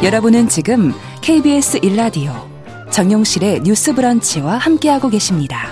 [0.03, 2.33] 여러분은 지금 KBS 1라디오
[2.91, 5.69] 정용실의 뉴스 브런치와 함께하고 계십니다.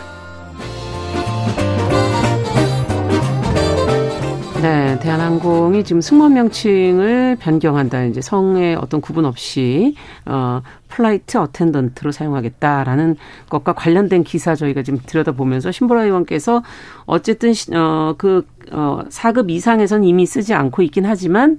[4.62, 8.06] 네, 대한항공이 지금 승무원 명칭을 변경한다.
[8.06, 13.18] 이제 성의 어떤 구분 없이 어 flight attendant로 사용하겠다라는
[13.50, 16.64] 것과 관련된 기사 저희가 지금 들여다보면서 신보라 의원께서
[17.06, 21.58] 어쨌든 어그 어 4급 이상에선 이미 쓰지 않고 있긴 하지만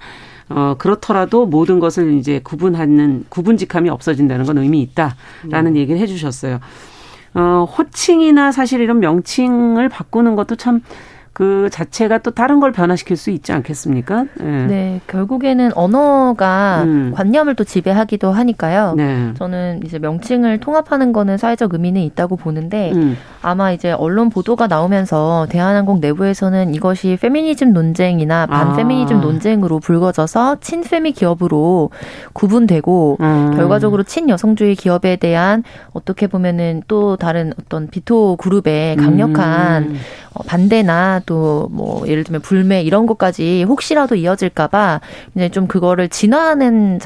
[0.55, 5.81] 어, 그렇더라도 모든 것을 이제 구분하는 구분직함이 없어진다는 건 의미 있다라는 네.
[5.81, 6.61] 얘기를 해주셨어요.
[7.35, 10.83] 어, 호칭이나 사실 이런 명칭을 바꾸는 것도 참
[11.33, 14.27] 그 자체가 또 다른 걸 변화시킬 수 있지 않겠습니까?
[14.39, 17.13] 네, 네 결국에는 언어가 음.
[17.15, 18.95] 관념을 또 지배하기도 하니까요.
[18.97, 19.33] 네.
[19.39, 23.17] 저는 이제 명칭을 통합하는 거는 사회적 의미는 있다고 보는데 음.
[23.41, 29.21] 아마 이제 언론 보도가 나오면서 대한항공 내부에서는 이것이 페미니즘 논쟁이나 반페미니즘 아.
[29.21, 31.91] 논쟁으로 불거져서 친페미 기업으로
[32.35, 33.53] 구분되고 음.
[33.57, 35.65] 결과적으로 친여성주의 기업에 대한
[35.95, 39.97] 어떻게 보면은 또 다른 어떤 비토 그룹의 강력한 음.
[40.35, 45.01] 어, 반대나 또 뭐 예를 들면 불매 이런 것까지 혹시라도 이어질까봐
[45.35, 46.99] 이제 좀 그거를 진화하는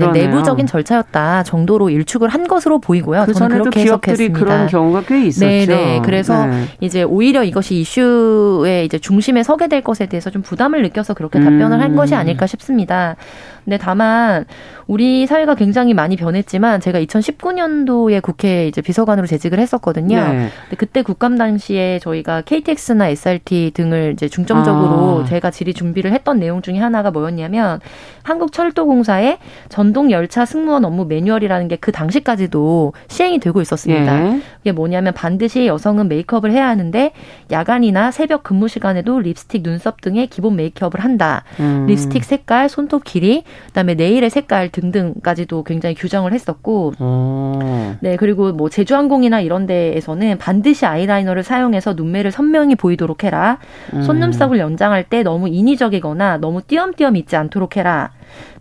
[0.00, 0.26] 그러네요.
[0.26, 3.24] 내부적인 절차였다 정도로 일축을 한 것으로 보이고요.
[3.26, 4.38] 그 저는 그렇게 해석했습니다.
[4.38, 5.46] 그런 경우가 꽤 있었죠.
[5.46, 6.02] 네, 네.
[6.04, 6.64] 그래서 네.
[6.80, 11.80] 이제 오히려 이것이 이슈의 이제 중심에 서게 될 것에 대해서 좀 부담을 느껴서 그렇게 답변을
[11.80, 12.18] 한 것이 음.
[12.20, 13.16] 아닐까 싶습니다.
[13.64, 14.44] 근데 다만
[14.86, 20.16] 우리 사회가 굉장히 많이 변했지만 제가 2019년도에 국회 이제 비서관으로 재직을 했었거든요.
[20.16, 20.48] 네.
[20.62, 25.24] 근데 그때 국감 당시에 저희가 KTX나 SRT 등을 이제 중점적으로 아.
[25.26, 27.80] 제가 질의 준비를 했던 내용 중에 하나가 뭐였냐면
[28.24, 34.26] 한국철도공사의 전동 열차 승무원 업무 매뉴얼이라는 게 그 당시까지도 시행이 되고 있었습니다.
[34.26, 34.40] 예.
[34.62, 37.12] 이게 뭐냐면 반드시 여성은 메이크업을 해야 하는데
[37.50, 41.44] 야간이나 새벽 근무 시간에도 립스틱, 눈썹 등의 기본 메이크업을 한다.
[41.60, 41.84] 음.
[41.86, 47.58] 립스틱 색깔, 손톱 길이, 그다음에 네일의 색깔 등등까지도 굉장히 규정을 했었고, 오.
[48.00, 53.58] 네 그리고 뭐 제주항공이나 이런 데에서는 반드시 아이라이너를 사용해서 눈매를 선명히 보이도록 해라.
[53.92, 54.02] 음.
[54.02, 58.10] 속눈썹을 연장할 때 너무 인위적이거나 너무 띄엄띄엄 있지 않도록 해라.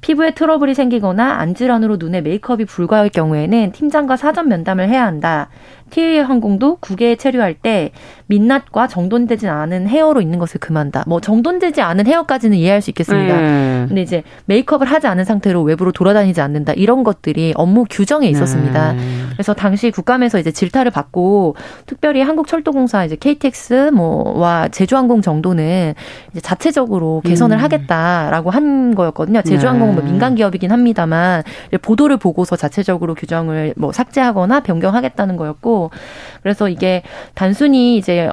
[0.01, 5.49] 피부에 트러블이 생기거나 안질환으로 눈에 메이크업이 불가할 경우에는 팀장과 사전 면담을 해야 한다.
[5.93, 7.91] 티웨이 항공도 국외에 체류할 때
[8.25, 11.03] 민낯과 정돈되지 않은 헤어로 있는 것을 금한다.
[11.05, 13.39] 뭐 정돈되지 않은 헤어까지는 이해할 수 있겠습니다.
[13.39, 13.85] 네.
[13.87, 16.73] 근데 이제 메이크업을 하지 않은 상태로 외부로 돌아다니지 않는다.
[16.73, 18.93] 이런 것들이 업무 규정에 있었습니다.
[18.93, 18.99] 네.
[19.33, 25.93] 그래서 당시 국감에서 이제 질타를 받고 특별히 한국철도공사 이제 KTX 뭐와 제주항공 정도는
[26.31, 27.63] 이제 자체적으로 개선을 음.
[27.63, 29.43] 하겠다라고 한 거였거든요.
[29.53, 30.09] 제주항공은 뭐 네.
[30.09, 31.43] 민간 기업이긴 합니다만
[31.81, 35.91] 보도를 보고서 자체적으로 규정을 뭐 삭제하거나 변경하겠다는 거였고
[36.41, 37.03] 그래서 이게
[37.35, 38.29] 단순히 이제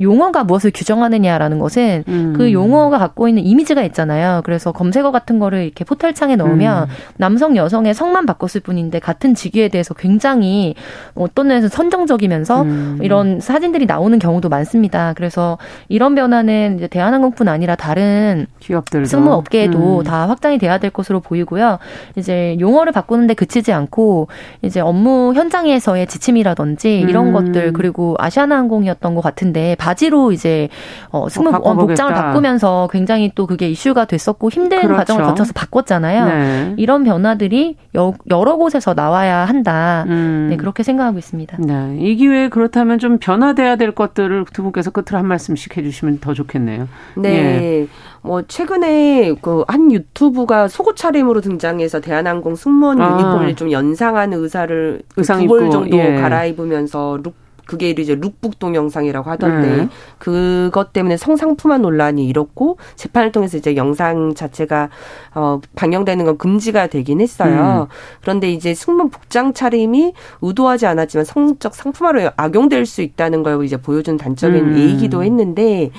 [0.00, 2.34] 용어가 무엇을 규정하느냐라는 것은 음.
[2.36, 4.42] 그 용어가 갖고 있는 이미지가 있잖아요.
[4.44, 6.88] 그래서 검색어 같은 거를 이렇게 포털창에 넣으면 음.
[7.16, 10.74] 남성 여성의 성만 바꿨을 뿐인데 같은 직위에 대해서 굉장히
[11.14, 12.98] 어떤 면에서 선정적이면서 음.
[13.02, 15.12] 이런 사진들이 나오는 경우도 많습니다.
[15.14, 20.04] 그래서 이런 변화는 이제 대한항공뿐 아니라 다른 기업들 승무 업계에도 음.
[20.04, 21.78] 다 확장이 돼야 될 것으로 보이고요.
[22.16, 24.28] 이제 용어를 바꾸는데 그치지 않고
[24.62, 27.32] 이제 업무 현장에서의 지침이라든지 이런 음.
[27.32, 30.68] 것들 그리고 아시아나항공이었던 것 같은데 바지로 이제
[31.10, 34.96] 어, 승무 어, 복장을 바꾸면서 굉장히 또 그게 이슈가 됐었고 힘든 그렇죠.
[34.96, 36.24] 과정을 거쳐서 바꿨잖아요.
[36.24, 36.74] 네.
[36.78, 40.04] 이런 변화들이 여, 러 곳에서 나와야 한다.
[40.08, 40.46] 음.
[40.50, 41.58] 네, 그렇게 생각하고 있습니다.
[41.60, 41.96] 네.
[42.00, 46.88] 이 기회에 그렇다면 좀 변화돼야 될 것들을 두 분께서 끝으로 한 말씀씩 해주시면 더 좋겠네요.
[47.16, 47.28] 네.
[47.28, 47.86] 예.
[48.22, 53.12] 뭐 최근에 그 한 유튜버가 속옷 차림으로 등장해서 대한항공 승무원 아.
[53.12, 56.14] 유니폼을 좀 연상한 의사를 의상 두벌 정도 예.
[56.14, 57.34] 갈아입으면서 look
[57.66, 59.88] 그게 이제 룩북 동영상이라고 하던데 네.
[60.18, 64.90] 그것 때문에 성상품화 논란이 일었고 재판을 통해서 이제 영상 자체가
[65.34, 67.88] 어 방영되는 건 금지가 되긴 했어요.
[67.90, 67.94] 음.
[68.20, 74.16] 그런데 이제 승무 복장 차림이 의도하지 않았지만 성적 상품화로 악용될 수 있다는 걸 이제 보여준
[74.16, 74.78] 단적인 음.
[74.78, 75.90] 예이기도 했는데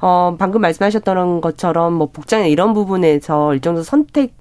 [0.00, 4.34] 어 방금 말씀하셨던 것처럼 뭐 복장이나 이런 부분에서 일정도 선택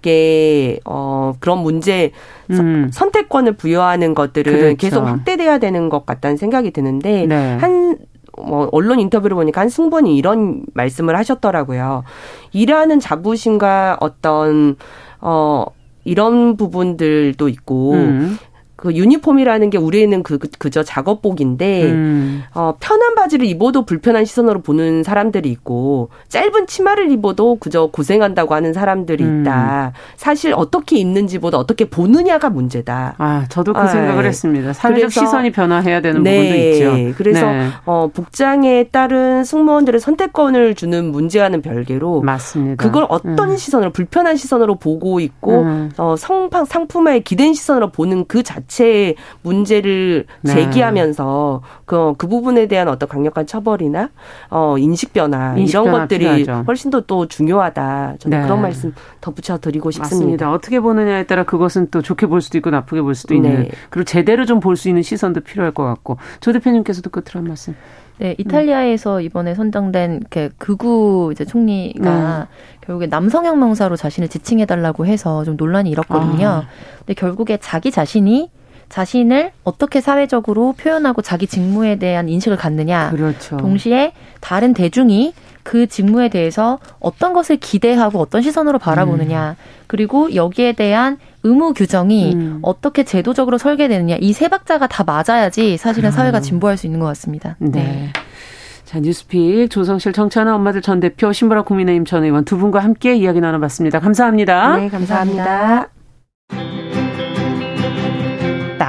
[0.00, 2.12] 게 어, 그런 문제
[2.50, 2.90] 음.
[2.92, 4.76] 선택권을 부여하는 것들은 그렇죠.
[4.76, 7.56] 계속 확대돼야 되는 것 같다는 생각이 드는데 네.
[7.56, 7.98] 한
[8.38, 12.04] 뭐, 언론 인터뷰를 보니까 한 승본이 이런 말씀을 하셨더라고요.
[12.52, 14.76] 일하는 자부심과 어떤,
[15.20, 15.66] 어,
[16.04, 18.38] 이런 부분들도 있고, 음.
[18.80, 22.42] 그 유니폼이라는 게 우리는 그, 그저 작업복인데, 음.
[22.54, 28.72] 어, 편한 바지를 입어도 불편한 시선으로 보는 사람들이 있고, 짧은 치마를 입어도 그저 고생한다고 하는
[28.72, 29.42] 사람들이 음.
[29.42, 29.92] 있다.
[30.16, 33.16] 사실 어떻게 입는지보다 어떻게 보느냐가 문제다.
[33.18, 34.72] 아, 저도 그 아, 생각을 했습니다.
[34.72, 36.38] 사회적 시선이 변화해야 되는 네.
[36.38, 37.18] 부분도 있죠.
[37.18, 37.68] 그래서, 네.
[37.84, 42.22] 어, 복장에 따른 승무원들의 선택권을 주는 문제와는 별개로.
[42.22, 42.82] 맞습니다.
[42.82, 43.56] 그걸 어떤 음.
[43.58, 45.90] 시선으로, 불편한 시선으로 보고 있고, 음.
[45.98, 50.54] 어, 성, 상품에 기댄 시선으로 보는 그 자체 자체의 문제를 네.
[50.54, 54.10] 제기하면서 그, 그 부분에 대한 어떤 강력한 처벌이나
[54.48, 56.64] 어, 인식 변화 인식 이런 것들이 필요하죠.
[56.66, 58.16] 훨씬 더 또 중요하다.
[58.18, 58.44] 저는 네.
[58.44, 60.16] 그런 말씀 덧붙여 드리고 싶습니다.
[60.46, 60.52] 맞습니다.
[60.52, 63.70] 어떻게 보느냐에 따라 그것은 또 좋게 볼 수도 있고 나쁘게 볼 수도 있는 네.
[63.88, 67.74] 그리고 제대로 좀 볼 수 있는 시선도 필요할 것 같고 조 대표님께서도 끝으로 한 말씀.
[68.18, 72.54] 네, 이탈리아에서 이번에 선정된 이렇게 극우 이제 총리가 음.
[72.82, 76.46] 결국에 남성형 명사로 자신을 지칭해달라고 해서 좀 논란이 일었거든요.
[76.46, 76.64] 아.
[76.98, 78.50] 근데 결국에 자기 자신이
[78.90, 83.10] 자신을 어떻게 사회적으로 표현하고 자기 직무에 대한 인식을 갖느냐.
[83.10, 83.56] 그렇죠.
[83.56, 89.50] 동시에 다른 대중이 그 직무에 대해서 어떤 것을 기대하고 어떤 시선으로 바라보느냐.
[89.50, 89.54] 음.
[89.86, 92.58] 그리고 여기에 대한 의무 규정이 음.
[92.62, 94.16] 어떻게 제도적으로 설계되느냐.
[94.20, 96.12] 이 세 박자가 다 맞아야지 사실은 음.
[96.12, 97.56] 사회가 진보할 수 있는 것 같습니다.
[97.58, 97.70] 네.
[97.70, 98.12] 네.
[98.84, 103.40] 자, 뉴스픽 조성실 정치하는 엄마들 전 대표 신보라 국민의힘 전 의원 두 분과 함께 이야기
[103.40, 104.00] 나눠봤습니다.
[104.00, 104.76] 감사합니다.
[104.78, 105.88] 네, 감사합니다.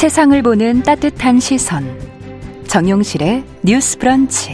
[0.00, 1.84] 세상을 보는 따뜻한 시선.
[2.66, 4.52] 정용실의 뉴스 브런치.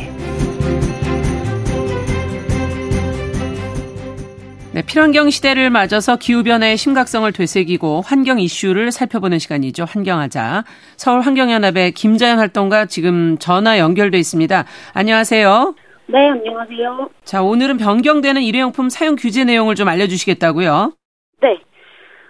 [4.72, 9.85] 네, 필환경 시대를 맞아서 기후변화의 심각성을 되새기고 환경 이슈를 살펴보는 시간이죠.
[9.85, 10.64] 환경하자.
[10.96, 14.64] 서울환경연합의 김자연 활동가 지금 전화 연결돼 있습니다.
[14.94, 15.76] 안녕하세요.
[16.09, 17.09] 네, 안녕하세요.
[17.24, 20.94] 자, 오늘은 변경되는 일회용품 사용 규제 내용을 좀 알려주시겠다고요?
[21.42, 21.61] 네.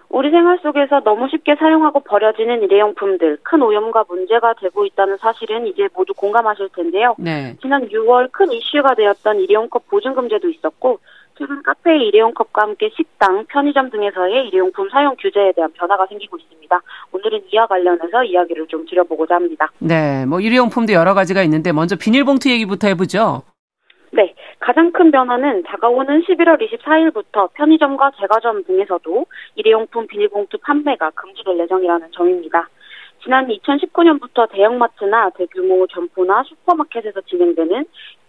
[0.08, 5.88] 우리 생활 속에서 너무 쉽게 사용하고 버려지는 일회용품들 큰 오염과 문제가 되고 있다는 사실은 이제
[5.94, 7.14] 모두 공감하실 텐데요.
[7.18, 7.56] 네.
[7.60, 11.00] 지난 6월 큰 이슈가 되었던 일회용컵 보증금제도 있었고
[11.38, 16.80] 최근 카페 일회용 컵과 함께 식당, 편의점 등에서의 일회용품 사용 규제에 대한 변화가 생기고 있습니다.
[17.12, 19.70] 오늘은 이와 관련해서 이야기를 좀 드려보고자 합니다.
[19.78, 23.42] 네, 뭐 일회용품도 여러 가지가 있는데 먼저 비닐봉투 얘기부터 해보죠.
[24.12, 32.08] 네, 가장 큰 변화는 다가오는 11월 24일부터 편의점과 제과점 등에서도 일회용품 비닐봉투 판매가 금지될 예정이라는
[32.12, 32.68] 점입니다.
[33.22, 37.84] 지난 2019년부터 대형마트나 대규모 점포나 슈퍼마켓에서 진행되는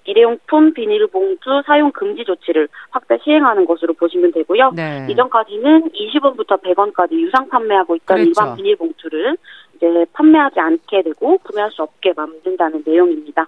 [0.05, 4.71] 일회용품 비닐봉투 사용 금지 조치를 확대 시행하는 것으로 보시면 되고요.
[4.75, 5.05] 네.
[5.09, 8.29] 이전까지는 20원부터 100원까지 유상 판매하고 있던 그렇죠.
[8.29, 9.37] 일반 비닐봉투를
[9.75, 13.47] 이제 판매하지 않게 되고 구매할 수 없게 만든다는 내용입니다.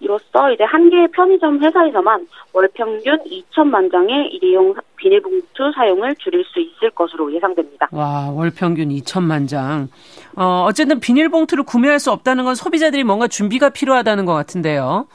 [0.00, 6.60] 이로써 이제 한 개의 편의점 회사에서만 월 평균 2천만 장의 일회용 비닐봉투 사용을 줄일 수
[6.60, 7.88] 있을 것으로 예상됩니다.
[7.92, 9.88] 와, 월 평균 2천만 장.
[10.36, 15.06] 어, 어쨌든 비닐봉투를 구매할 수 없다는 건 소비자들이 뭔가 준비가 필요하다는 것 같은데요.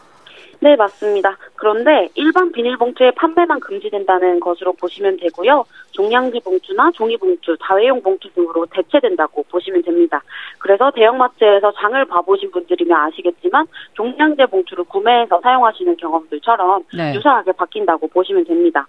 [0.63, 1.37] 네, 맞습니다.
[1.55, 5.65] 그런데 일반 비닐봉투의 판매만 금지된다는 것으로 보시면 되고요.
[5.91, 10.23] 종량제 봉투나 종이봉투, 다회용 봉투 등으로 대체된다고 보시면 됩니다.
[10.59, 17.13] 그래서 대형마트에서 장을 봐보신 분들이면 아시겠지만 종량제 봉투를 구매해서 사용하시는 경험들처럼 네.
[17.13, 18.87] 유사하게 바뀐다고 보시면 됩니다.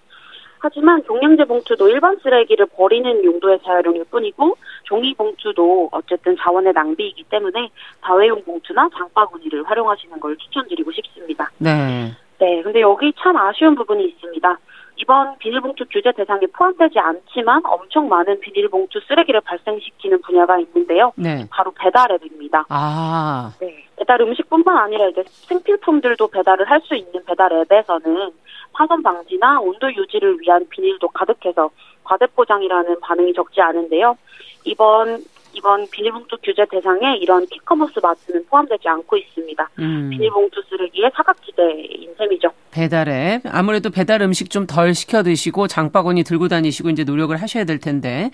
[0.59, 7.69] 하지만 종량제 봉투도 일반 쓰레기를 버리는 용도의 재활용일 뿐이고 종이 봉투도 어쨌든 자원의 낭비이기 때문에
[8.01, 11.49] 다회용 봉투나 장바구니를 활용하시는 걸 추천드리고 싶습니다.
[11.57, 12.11] 네.
[12.39, 14.57] 네, 근데 여기 참 아쉬운 부분이 있습니다.
[14.97, 21.11] 이번 비닐봉투 규제 대상에 포함되지 않지만 엄청 많은 비닐봉투 쓰레기를 발생시키는 분야가 있는데요.
[21.17, 21.45] 네.
[21.49, 22.65] 바로 배달 앱입니다.
[22.69, 23.51] 아.
[23.59, 23.85] 네.
[23.97, 28.31] 배달 음식뿐만 아니라 이제 생필품들도 배달을 할 수 있는 배달 앱에서는
[28.73, 31.69] 파손 방지나 온도 유지를 위한 비닐도 가득해서
[32.05, 34.17] 과대포장이라는 반응이 적지 않은데요.
[34.63, 39.69] 이번 이번 비닐봉투 규제 대상에 이런 quick commerce 마트는 포함되지 않고 있습니다.
[39.79, 40.09] 음.
[40.09, 42.49] 비닐봉투 쓰레기의 사각지대인 셈이죠.
[42.71, 47.79] 배달에 아무래도 배달 음식 좀 덜 시켜 드시고 장바구니 들고 다니시고 이제 노력을 하셔야 될
[47.79, 48.31] 텐데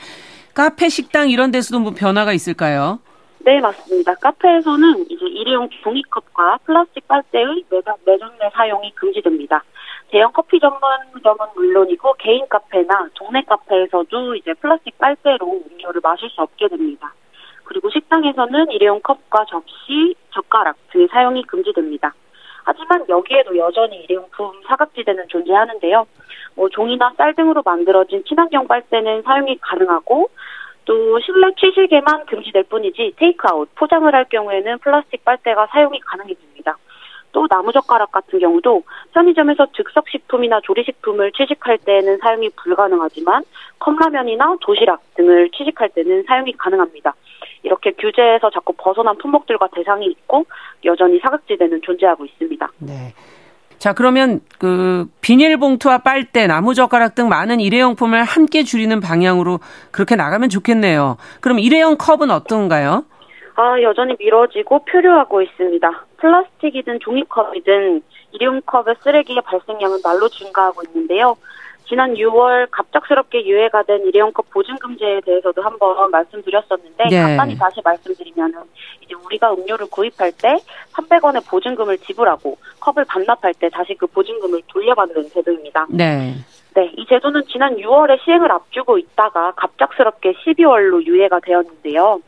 [0.56, 3.00] 카페 식당 이런 데서도 뭐 변화가 있을까요?
[3.44, 4.14] 네, 맞습니다.
[4.16, 9.64] 카페에서는 이제 일회용 종이컵과 플라스틱 빨대의 매장, 매장 내 사용이 금지됩니다.
[10.12, 16.68] 대형 커피 전문점은 물론이고 개인 카페나 동네 카페에서도 이제 플라스틱 빨대로 음료를 마실 수 없게
[16.68, 17.14] 됩니다.
[17.64, 22.14] 그리고 식당에서는 일회용 컵과 접시, 젓가락 등의 사용이 금지됩니다.
[22.66, 26.06] 하지만 여기에도 여전히 일회용품 사각지대는 존재하는데요.
[26.56, 30.30] 뭐 종이나 쌀 등으로 만들어진 친환경 빨대는 사용이 가능하고
[30.84, 36.78] 또 실내 취식에만 금지될 뿐이지 테이크아웃, 포장을 할 경우에는 플라스틱 빨대가 사용이 가능해집니다.
[37.32, 43.44] 또 나무젓가락 같은 경우도 편의점에서 즉석식품이나 조리식품을 취식할 때는 사용이 불가능하지만
[43.80, 47.14] 컵라면이나 도시락 등을 취식할 때는 사용이 가능합니다.
[47.64, 50.46] 이렇게 규제에서 자꾸 벗어난 품목들과 대상이 있고
[50.86, 52.68] 여전히 사각지대는 존재하고 있습니다.
[52.80, 53.14] 네.
[53.78, 59.60] 자, 그러면 그 비닐봉투와 빨대, 나무젓가락 등 많은 일회용품을 함께 줄이는 방향으로
[59.92, 61.18] 그렇게 나가면 좋겠네요.
[61.40, 63.06] 그럼 일회용 컵은 어떤가요?
[63.56, 66.06] 아, 여전히 미뤄지고 표류하고 있습니다.
[66.22, 68.02] 플라스틱이든 종이컵이든
[68.34, 71.36] 일회용컵의 쓰레기의 발생량은 날로 증가하고 있는데요.
[71.88, 77.22] 지난 6월 갑작스럽게 유예가 된 일회용컵 보증 금제에 대해서도 한번 말씀드렸었는데 네.
[77.22, 78.62] 간단히 다시 말씀드리면은
[79.02, 80.58] 이제 우리가 음료를 구입할 때
[80.94, 85.88] 300원의 보증금을 지불하고 컵을 반납할 때 다시 그 보증금을 돌려받는 제도입니다.
[85.90, 86.36] 네.
[86.74, 92.22] 네, 이 제도는 지난 6월에 시행을 앞두고 있다가 갑작스럽게 12월로 유예가 되었는데요.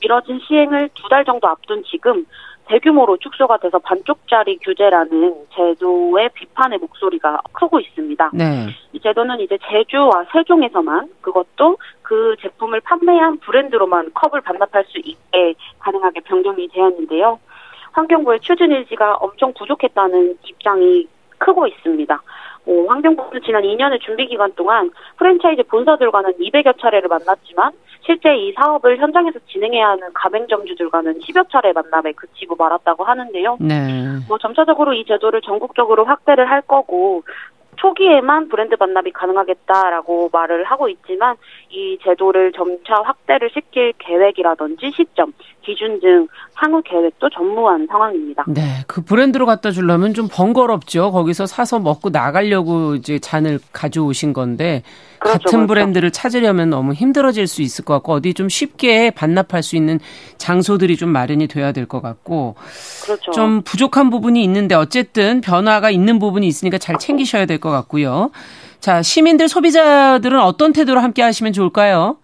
[0.00, 2.24] 미뤄진 시행을 두 달 정도 앞둔 지금
[2.68, 8.30] 대규모로 축소가 돼서 반쪽짜리 규제라는 제도의 비판의 목소리가 크고 있습니다.
[8.34, 8.68] 네.
[8.92, 16.20] 이 제도는 이제 제주와 세종에서만 그것도 그 제품을 판매한 브랜드로만 컵을 반납할 수 있게 가능하게
[16.20, 17.38] 변경이 되었는데요.
[17.92, 21.08] 환경부의 추진 의지가 엄청 부족했다는 입장이
[21.38, 22.22] 크고 있습니다.
[22.68, 28.98] 어, 환경부는 지난 2년의 준비 기간 동안 프랜차이즈 본사들과는 200여 차례를 만났지만 실제 이 사업을
[28.98, 33.56] 현장에서 진행해야 하는 가맹점주들과는 10여 차례 만남에 그치고 말았다고 하는데요.
[33.60, 33.74] 네.
[34.28, 37.22] 뭐 점차적으로 이 제도를 전국적으로 확대를 할 거고
[37.80, 41.36] 초기에만 브랜드 반납이 가능하겠다라고 말을 하고 있지만
[41.70, 48.44] 이 제도를 점차 확대를 시킬 계획이라든지 시점, 기준 등 향후 계획도 전무한 상황입니다.
[48.48, 51.12] 네, 그 브랜드로 갖다 주려면 좀 번거롭죠.
[51.12, 54.82] 거기서 사서 먹고 나가려고 이제 잔을 가져오신 건데
[55.20, 55.66] 그렇죠, 같은 그렇죠.
[55.66, 60.00] 브랜드를 찾으려면 너무 힘들어질 수 있을 것 같고 어디 좀 쉽게 반납할 수 있는
[60.38, 62.54] 장소들이 좀 마련이 돼야 될 것 같고
[63.04, 63.30] 그렇죠.
[63.32, 68.30] 좀 부족한 부분이 있는데 어쨌든 변화가 있는 부분이 있으니까 잘 챙기셔야 될 것 같고요.
[68.80, 72.18] 자, 시민들 소비자들은 어떤 태도로 함께 하시면 좋을까요?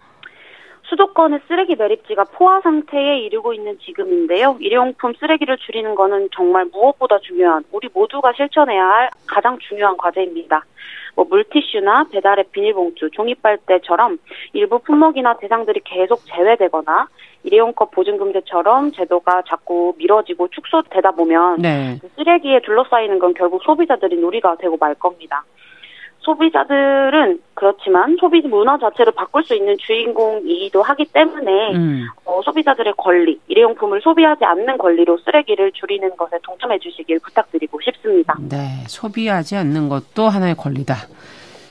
[0.89, 4.57] 수도권의 쓰레기 매립지가 포화 상태에 이르고 있는 지금인데요.
[4.59, 10.63] 일회용품 쓰레기를 줄이는 것은 정말 무엇보다 중요한 우리 모두가 실천해야 할 가장 중요한 과제입니다.
[11.15, 14.17] 뭐 물티슈나 배달의 비닐봉투, 종이빨대처럼
[14.53, 17.07] 일부 품목이나 대상들이 계속 제외되거나
[17.43, 21.97] 일회용컵 보증금제처럼 제도가 자꾸 미뤄지고 축소되다 보면 네.
[22.01, 25.43] 그 쓰레기에 둘러싸이는 건 결국 소비자들이 놀이가 되고 말 겁니다.
[26.25, 32.07] 소비자들은 그렇지만 소비 문화 자체를 바꿀 수 있는 주인공이기도 하기 때문에 음.
[32.25, 38.35] 어, 소비자들의 권리, 일회용품을 소비하지 않는 권리로 쓰레기를 줄이는 것에 동참해 주시길 부탁드리고 싶습니다.
[38.49, 40.95] 네, 소비하지 않는 것도 하나의 권리다.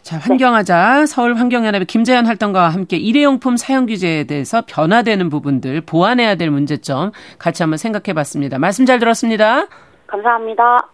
[0.02, 1.06] 자, 환경하자 네.
[1.06, 7.62] 서울 환경연합의 김재현 활동가와 함께 일회용품 사용 규제에 대해서 변화되는 부분들 보완해야 될 문제점 같이
[7.62, 8.58] 한번 생각해 봤습니다.
[8.58, 9.66] 말씀 잘 들었습니다.
[10.06, 10.93] 감사합니다.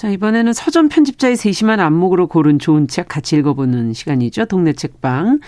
[0.00, 4.46] 자, 이번에는 서점 편집자의 세심한 안목으로 고른 좋은 책 같이 읽어보는 시간이죠.
[4.46, 5.40] 동네 책방.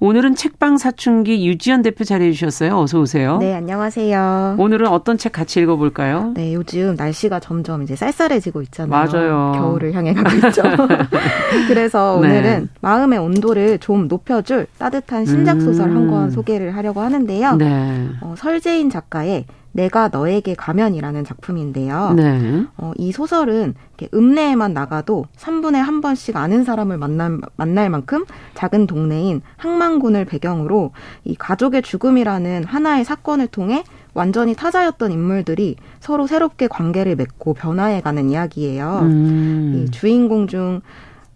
[0.00, 2.76] 오늘은 책방 사춘기 유지연 대표 자리해 주셨어요.
[2.76, 3.38] 어서 오세요.
[3.38, 4.56] 네, 안녕하세요.
[4.58, 6.32] 오늘은 어떤 책 같이 읽어볼까요?
[6.34, 8.90] 네, 요즘 날씨가 점점 이제 쌀쌀해지고 있잖아요.
[8.90, 9.52] 맞아요.
[9.54, 10.62] 겨울을 향해 가고 있죠.
[11.68, 12.30] 그래서 네.
[12.30, 15.96] 오늘은 마음의 온도를 좀 높여줄 따뜻한 신작 소설 음.
[15.96, 17.54] 한권 소개를 하려고 하는데요.
[17.54, 18.08] 네.
[18.22, 22.14] 어, 설재인 작가의 내가 너에게 가면이라는 작품인데요.
[22.14, 22.66] 네.
[22.76, 23.74] 어, 이 소설은
[24.12, 30.92] 읍내에만 나가도 3분에 한 번씩 아는 사람을 만날, 만날 만큼 작은 동네인 항만군을 배경으로
[31.24, 39.00] 이 가족의 죽음이라는 하나의 사건을 통해 완전히 타자였던 인물들이 서로 새롭게 관계를 맺고 변화해가는 이야기예요.
[39.02, 39.84] 음.
[39.86, 40.80] 이 주인공 중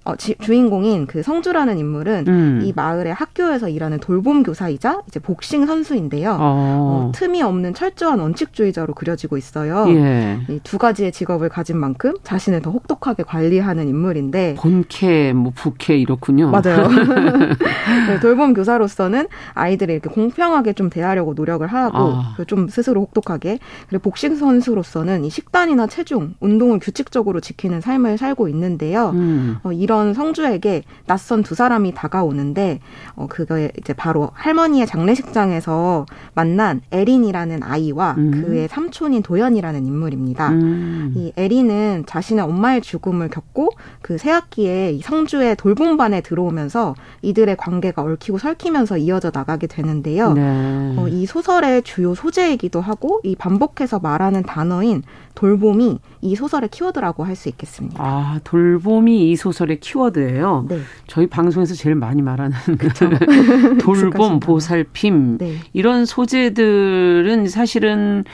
[0.05, 2.61] 어, 지, 주인공인 그 성주라는 인물은 음.
[2.63, 6.33] 이 마을의 학교에서 일하는 돌봄 교사이자 이제 복싱 선수인데요.
[6.33, 6.39] 어.
[6.39, 9.87] 어, 틈이 없는 철저한 원칙주의자로 그려지고 있어요.
[9.89, 10.39] 예.
[10.49, 16.51] 이두 가지의 직업을 가진 만큼 자신을 더 혹독하게 관리하는 인물인데 본캐, 뭐 부캐 이렇군요.
[16.51, 16.87] 맞아요.
[18.09, 22.37] 네, 돌봄 교사로서는 아이들을 이렇게 공평하게 좀 대하려고 노력을 하고 아.
[22.47, 29.11] 좀 스스로 혹독하게 그리고 복싱 선수로서는 이 식단이나 체중, 운동을 규칙적으로 지키는 삶을 살고 있는데요.
[29.15, 29.57] 음.
[29.63, 32.81] 어, 이런 이런 성주에게 낯선 두 사람이 다가오는데
[33.15, 38.31] 어 그거에 이제 바로 할머니의 장례식장에서 만난 에린이라는 아이와 음.
[38.33, 40.49] 그의 삼촌인 도연이라는 인물입니다.
[40.49, 41.13] 음.
[41.17, 43.71] 이 에린은 자신의 엄마의 죽음을 겪고
[44.03, 50.33] 그 새학기에 이 성주의 돌봄반에 들어오면서 이들의 관계가 얽히고 설키면서 이어져 나가게 되는데요.
[50.33, 50.95] 네.
[50.99, 55.05] 어, 이 소설의 주요 소재이기도 하고 이 반복해서 말하는 단어인
[55.35, 57.97] 돌봄이 이 소설의 키워드라고 할 수 있겠습니다.
[57.99, 60.67] 아, 돌봄이 이 소설의 키워드예요.
[60.69, 60.79] 네.
[61.09, 62.57] 저희 방송에서 제일 많이 말하는
[63.81, 65.57] 돌봄, 보살핌 네.
[65.73, 68.25] 이런 소재들은 사실은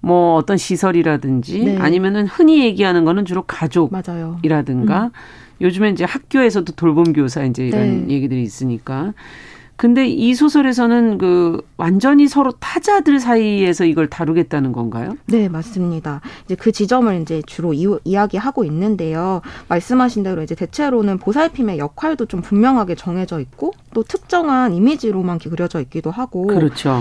[0.00, 1.78] 뭐 어떤 시설이라든지 네.
[1.78, 5.10] 아니면은 흔히 얘기하는 거는 주로 가족이라든가 음.
[5.60, 8.14] 요즘에 이제 학교에서도 돌봄 교사 이제 이런 네.
[8.14, 9.12] 얘기들이 있으니까
[9.80, 15.16] 근데 이 소설에서는 그 완전히 서로 타자들 사이에서 이걸 다루겠다는 건가요?
[15.24, 16.20] 네, 맞습니다.
[16.44, 19.40] 이제 그 지점을 이제 주로 이, 야기하고 있는데요.
[19.68, 26.10] 말씀하신 대로 이제 대체로는 보살핌의 역할도 좀 분명하게 정해져 있고 또 특정한 이미지로만 그려져 있기도
[26.10, 27.00] 하고 그렇죠.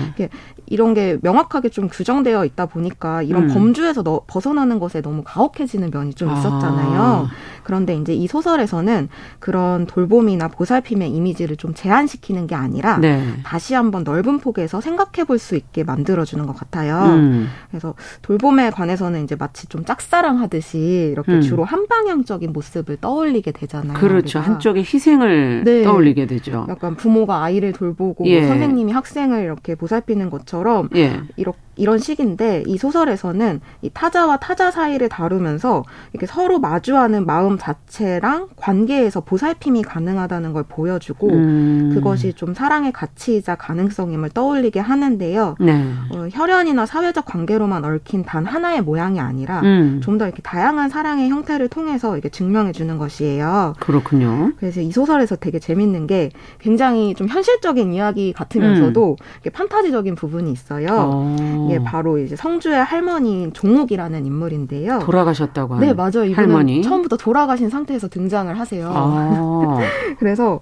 [0.67, 3.53] 이런 게 명확하게 좀 규정되어 있다 보니까 이런 음.
[3.53, 7.01] 범주에서 너, 벗어나는 것에 너무 가혹해지는 면이 좀 있었잖아요.
[7.01, 7.29] 아.
[7.69, 13.23] 그런데 이제 이 소설에서는 그런 돌봄이나 보살핌의 이미지를 좀 제한시키는 게 아니라 네.
[13.43, 17.15] 다시 한번 넓은 폭에서 생각해 볼 수 있게 만들어주는 것 같아요.
[17.15, 17.47] 음.
[17.69, 17.93] 그래서
[18.23, 21.41] 돌봄에 관해서는 이제 마치 좀 짝사랑하듯이 이렇게 음.
[21.41, 23.93] 주로 한 방향적인 모습을 떠올리게 되잖아요.
[23.93, 24.39] 그렇죠.
[24.39, 25.83] 한쪽의 희생을 네.
[25.83, 26.65] 떠올리게 되죠.
[26.67, 28.45] 약간 부모가 아이를 돌보고 예.
[28.47, 31.21] 선생님이 학생을 이렇게 보살피는 것처럼 예.
[31.37, 38.49] 이렇게 이런 식인데 이 소설에서는 이 타자와 타자 사이를 다루면서 이렇게 서로 마주하는 마음 자체랑
[38.55, 41.91] 관계에서 보살핌이 가능하다는 걸 보여주고 음.
[41.93, 45.55] 그것이 좀 사랑의 가치이자 가능성임을 떠올리게 하는데요.
[45.59, 45.93] 네.
[46.11, 49.99] 어, 혈연이나 사회적 관계로만 얽힌 단 하나의 모양이 아니라 음.
[50.01, 53.73] 좀더 이렇게 다양한 사랑의 형태를 통해서 이게 증명해 주는 것이에요.
[53.79, 54.53] 그렇군요.
[54.57, 59.51] 그래서 이 소설에서 되게 재밌는 게 굉장히 좀 현실적인 이야기 같으면서도 음.
[59.51, 60.87] 판타지적인 부분이 있어요.
[60.91, 61.67] 어.
[61.71, 64.99] 예, 바로 이제 성주의 할머니인 종욱이라는 인물인데요.
[64.99, 65.87] 돌아가셨다고 하는.
[65.87, 66.33] 네, 맞아요.
[66.33, 66.81] 할머니.
[66.81, 68.89] 처음부터 돌아 가신 상태에서 등장을 하세요.
[68.93, 69.79] 아.
[70.19, 70.61] 그래서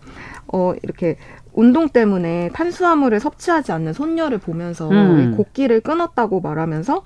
[0.52, 1.18] 어 이렇게
[1.54, 5.36] 운동 때문에 탄수화물을 섭취하지 않는 손녀를 보면서 음.
[5.36, 7.04] 곡기를 끊었다고 말하면서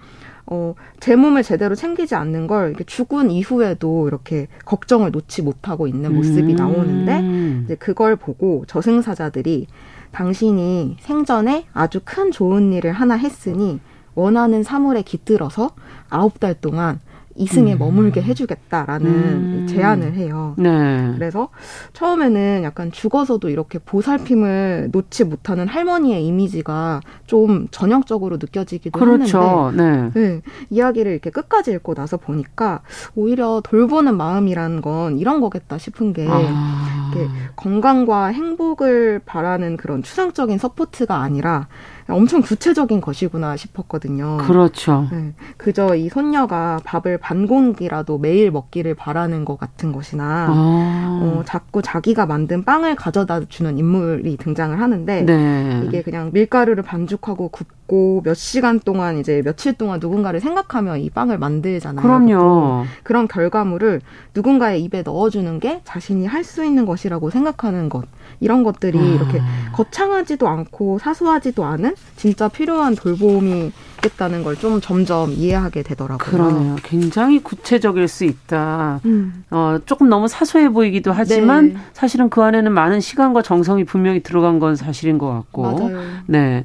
[0.47, 6.13] 어, 제 몸을 제대로 챙기지 않는 걸 이렇게 죽은 이후에도 이렇게 걱정을 놓지 못하고 있는
[6.13, 6.55] 모습이 음.
[6.57, 9.67] 나오는데 이제 그걸 보고 저승사자들이
[10.11, 13.79] 당신이 생전에 아주 큰 좋은 일을 하나 했으니
[14.13, 15.71] 원하는 사물에 깃들어서
[16.09, 16.99] 아홉 달 동안
[17.35, 17.79] 이승에 음.
[17.79, 19.67] 머물게 해주겠다라는 음.
[19.69, 20.55] 제안을 해요.
[20.57, 21.11] 네.
[21.15, 21.49] 그래서
[21.93, 29.71] 처음에는 약간 죽어서도 이렇게 보살핌을 놓지 못하는 할머니의 이미지가 좀 전형적으로 느껴지기도 그렇죠.
[29.71, 30.21] 했는데 네.
[30.21, 30.41] 네.
[30.69, 32.81] 이야기를 이렇게 끝까지 읽고 나서 보니까
[33.15, 37.11] 오히려 돌보는 마음이라는 건 이런 거겠다 싶은 게 아.
[37.55, 41.67] 건강과 행복을 바라는 그런 추상적인 support가 아니라
[42.13, 44.37] 엄청 구체적인 것이구나 싶었거든요.
[44.37, 45.07] 그렇죠.
[45.11, 45.33] 네.
[45.57, 51.19] 그저 이 손녀가 밥을 반 공기라도 매일 먹기를 바라는 것 같은 것이나 아.
[51.21, 55.83] 어, 자꾸 자기가 만든 빵을 가져다 주는 인물이 등장을 하는데 네.
[55.85, 61.37] 이게 그냥 밀가루를 반죽하고 굽고 몇 시간 동안 이제 며칠 동안 누군가를 생각하며 이 빵을
[61.37, 62.01] 만들잖아요.
[62.01, 62.85] 그럼요.
[63.03, 64.01] 그런 결과물을
[64.35, 68.05] 누군가의 입에 넣어주는 게 자신이 할 수 있는 것이라고 생각하는 것.
[68.41, 69.01] 이런 것들이 아.
[69.01, 76.17] 이렇게 거창하지도 않고 사소하지도 않은 진짜 필요한 돌봄이 있겠다는 걸 좀 점점 이해하게 되더라고요.
[76.17, 76.75] 그러네요.
[76.83, 78.99] 굉장히 구체적일 수 있다.
[79.05, 79.43] 음.
[79.49, 81.77] 어, 조금 너무 사소해 보이기도 하지만 네.
[81.93, 85.61] 사실은 그 안에는 많은 시간과 정성이 분명히 들어간 건 사실인 것 같고.
[85.61, 86.01] 맞아요.
[86.27, 86.63] 네.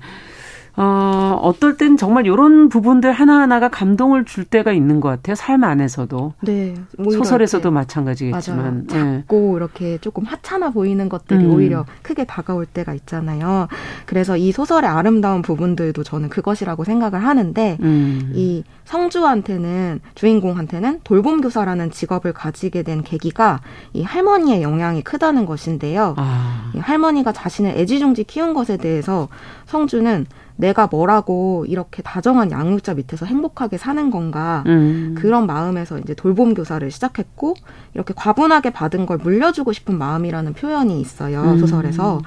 [0.78, 5.34] 어, 어떨 땐 정말 이런 부분들 하나하나가 감동을 줄 때가 있는 것 같아요.
[5.34, 6.34] 삶 안에서도.
[6.42, 6.74] 네.
[7.02, 8.58] 소설에서도 마찬가지겠지만.
[8.58, 8.82] 맞아요.
[8.86, 9.18] 네.
[9.20, 9.56] 작고 네.
[9.56, 11.52] 이렇게 조금 하찮아 보이는 것들이 음.
[11.52, 13.68] 오히려 크게 다가올 때가 있잖아요.
[14.04, 18.32] 그래서 이 소설의 아름다운 부분들도 저는 그것이라고 생각을 하는데, 음.
[18.34, 23.60] 이 성주한테는, 주인공한테는 돌봄교사라는 직업을 가지게 된 계기가
[23.94, 26.14] 이 할머니의 영향이 크다는 것인데요.
[26.18, 26.70] 아.
[26.74, 29.28] 이 할머니가 자신을 애지중지 키운 것에 대해서
[29.64, 30.26] 성주는
[30.56, 35.14] 내가 뭐라고 이렇게 다정한 양육자 밑에서 행복하게 사는 건가 음.
[35.18, 37.54] 그런 마음에서 이제 돌봄 교사를 시작했고
[37.94, 41.58] 이렇게 과분하게 받은 걸 물려주고 싶은 마음이라는 표현이 있어요 음.
[41.58, 42.20] 소설에서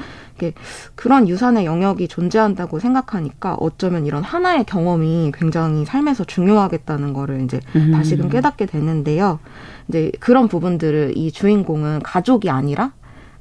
[0.95, 7.91] 그런 유산의 영역이 존재한다고 생각하니까 어쩌면 이런 하나의 경험이 굉장히 삶에서 중요하겠다는 거를 이제 음.
[7.91, 9.39] 다시금 깨닫게 되는데요
[9.89, 12.93] 이제 그런 부분들을 이 주인공은 가족이 아니라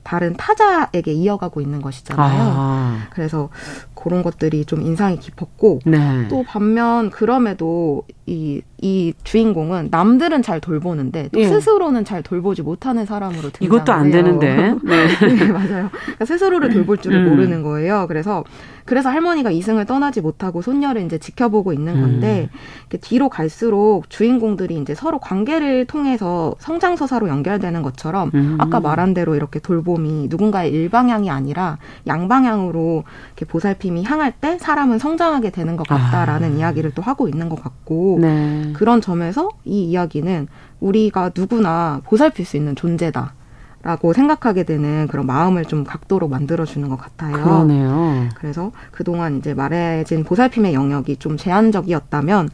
[0.09, 2.53] 다른 타자에게 이어가고 있는 것이잖아요.
[2.57, 3.07] 아.
[3.11, 3.51] 그래서
[3.99, 6.28] 그런 것들이 좀 인상이 깊었고 네.
[6.28, 11.49] 또 반면 그럼에도 이, 이 주인공은 남들은 잘 돌보는데 또 예.
[11.49, 13.66] 스스로는 잘 돌보지 못하는 사람으로 등장해요.
[13.66, 14.74] 이것도 안 되는데.
[14.84, 15.90] 네, 네 맞아요.
[15.90, 17.30] 그러니까 스스로를 돌볼 줄을 음.
[17.30, 18.07] 모르는 거예요.
[18.07, 18.44] 그래서
[18.84, 22.99] 그래서 할머니가 이승을 떠나지 못하고 손녀를 이제 지켜보고 있는 건데 음.
[23.03, 28.57] 뒤로 갈수록 주인공들이 이제 서로 관계를 통해서 성장 서사로 연결되는 것처럼 음.
[28.59, 31.76] 아까 말한 대로 이렇게 돌봄이 누군가의 일방향이 아니라
[32.07, 36.57] 양방향으로 이렇게 보살 핌이 향할 때 사람은 성장하게 되는 것 같다라는 아.
[36.57, 38.72] 이야기를 또 하고 있는 것 같고 네.
[38.74, 40.49] 그런 점에서 이 이야기는
[40.80, 43.34] 우리가 누구나 보살필 수 있는 존재다.
[43.80, 47.32] 라고 생각하게 되는 그런 마음을 좀 각도로 만들어주는 것 같아요.
[47.45, 48.28] 그러네요.
[48.34, 52.49] 그래서 그동안 이제 말해진 보살핌의 영역이 좀 제한적이었다면,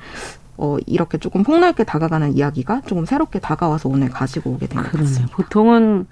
[0.58, 5.34] 어, 이렇게 조금 폭넓게 다가가는 이야기가 조금 새롭게 다가와서 오늘 가지고 오게 된 것 같습니다.
[5.34, 6.06] 보통은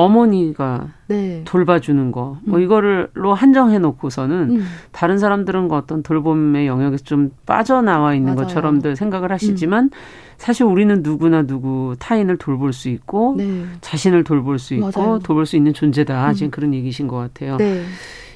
[0.00, 1.42] 어머니가 네.
[1.44, 2.62] 돌봐주는 거, 뭐 음.
[2.62, 4.66] 이거를로 한정해 놓고서는 음.
[4.92, 8.46] 다른 사람들은 그 어떤 돌봄의 영역에서 좀 빠져나와 있는 맞아요.
[8.46, 9.90] 것처럼들 생각을 하시지만 음.
[10.38, 13.64] 사실 우리는 누구나 누구 타인을 돌볼 수 있고 네.
[13.82, 15.18] 자신을 돌볼 수 있고 맞아요.
[15.18, 16.30] 돌볼 수 있는 존재다.
[16.30, 16.34] 음.
[16.34, 17.58] 지금 그런 얘기신 것 같아요.
[17.58, 17.82] 네.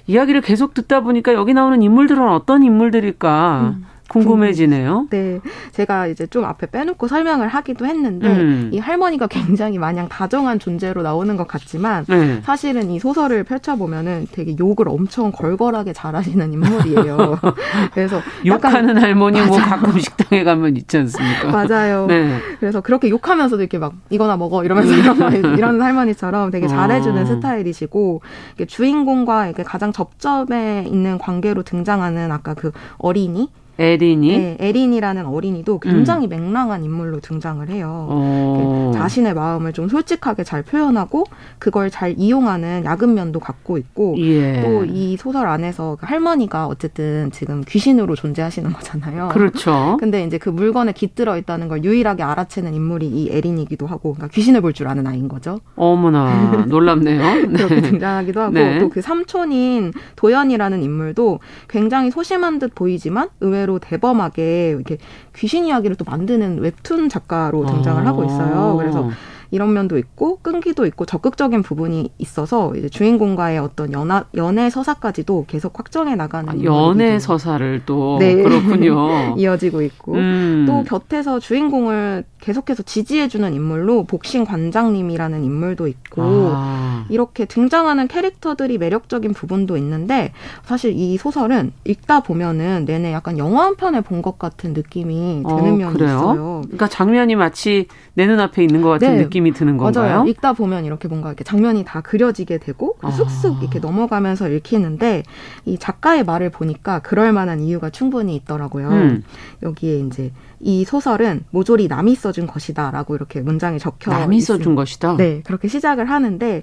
[0.07, 3.77] 이야기를 계속 듣다 보니까 여기 나오는 인물들은 어떤 인물들일까?
[4.05, 4.09] 음.
[4.09, 5.09] 궁금해지네요.
[5.11, 5.41] 네.
[5.73, 8.71] 제가 이제 좀 앞에 빼놓고 설명을 하기도 했는데, 음.
[8.73, 12.41] 이 할머니가 굉장히 마냥 다정한 존재로 나오는 것 같지만, 네.
[12.43, 17.39] 사실은 이 소설을 펼쳐보면은 되게 욕을 엄청 걸걸하게 잘하시는 인물이에요.
[17.95, 18.21] 그래서.
[18.45, 21.51] 욕하는 할머니 뭐 가끔 식당에 가면 있지 않습니까?
[21.51, 22.07] 맞아요.
[22.07, 22.39] 네.
[22.61, 25.17] 그래서 그렇게 욕하면서도 이렇게 막 이거나 먹어 이러면서 이런,
[25.59, 27.27] 이런 할머니처럼 되게 잘해주는 어.
[27.27, 28.21] 스타일이시고,
[28.69, 33.49] 주인공과 이렇게 가장 접점에 있는 관계로 등장하는 아까 그 어린이,
[33.79, 34.39] 에린이?
[34.39, 36.31] 네, 에린이라는 어린이도 굉장히 음.
[36.31, 38.07] 맹랑한 인물로 등장을 해요.
[38.11, 38.93] 어.
[38.95, 41.25] 자신의 마음을 좀 솔직하게 잘 표현하고
[41.59, 44.61] 그걸 잘 이용하는 야근 면도 갖고 있고 예.
[44.63, 49.31] 또이 소설 안에서 그 할머니가 어쨌든 지금 귀신으로 존재하시는 거잖아요.
[49.33, 49.97] 그렇죠.
[49.99, 54.61] 근데 이제 그 물건에 깃들어 있다는 걸 유일하게 알아채는 인물이 이 에린이기도 하고 그러니까 귀신을
[54.61, 55.61] 볼 줄 아는 아이인 거죠.
[55.77, 57.47] 어머나 놀랍네요.
[57.55, 58.81] 그렇게 등장하기도 하고 네.
[58.81, 64.99] 또그 삼촌인 도연이라는 인물도 굉장히 소심한 듯 보이지만 의외로 의외로 대범하게 이렇게
[65.35, 68.07] 귀신 이야기를 또 만드는 웹툰 작가로 등장을 아.
[68.07, 68.77] 하고 있어요.
[68.79, 69.11] 그래서
[69.51, 75.79] 이런 면도 있고 끈기도 있고 적극적인 부분이 있어서 이제 주인공과의 어떤 연하, 연애 서사까지도 계속
[75.79, 78.35] 확정해 나가는 아, 연애 서사를 또 네.
[78.35, 79.35] 그렇군요.
[79.39, 80.65] 이어지고 있고 음.
[80.67, 86.84] 또 곁에서 주인공을 계속해서 지지해주는 인물로 복싱 관장님이라는 인물도 있고 아.
[87.09, 90.33] 이렇게 등장하는 캐릭터들이 매력적인 부분도 있는데
[90.65, 95.57] 사실 이 소설은 읽다 보면은 내내 약간 영화 한 편을 본 것 같은 느낌이 어,
[95.57, 96.09] 드는 어, 면이 그래요?
[96.17, 96.61] 있어요.
[96.63, 99.23] 그러니까 장면이 마치 내 눈앞에 있는 것 같은 네.
[99.25, 100.07] 느낌이 드는 건가요?
[100.17, 100.29] 맞아요.
[100.29, 103.11] 읽다 보면 이렇게 뭔가 이렇게 장면이 다 그려지게 되고 아.
[103.11, 105.25] 쑥쑥 이렇게 넘어가면서 읽히는데
[105.67, 108.89] 이 작가의 말을 보니까 그럴 만한 이유가 충분히 있더라고요.
[108.89, 109.25] 음.
[109.63, 114.63] 여기에 이제 이 소설은 모조리 남이 써준 것이다라고 이렇게 문장에 적혀 남이 있습니다.
[114.63, 115.17] 써준 것이다.
[115.17, 116.63] 네, 그렇게 시작을 하는데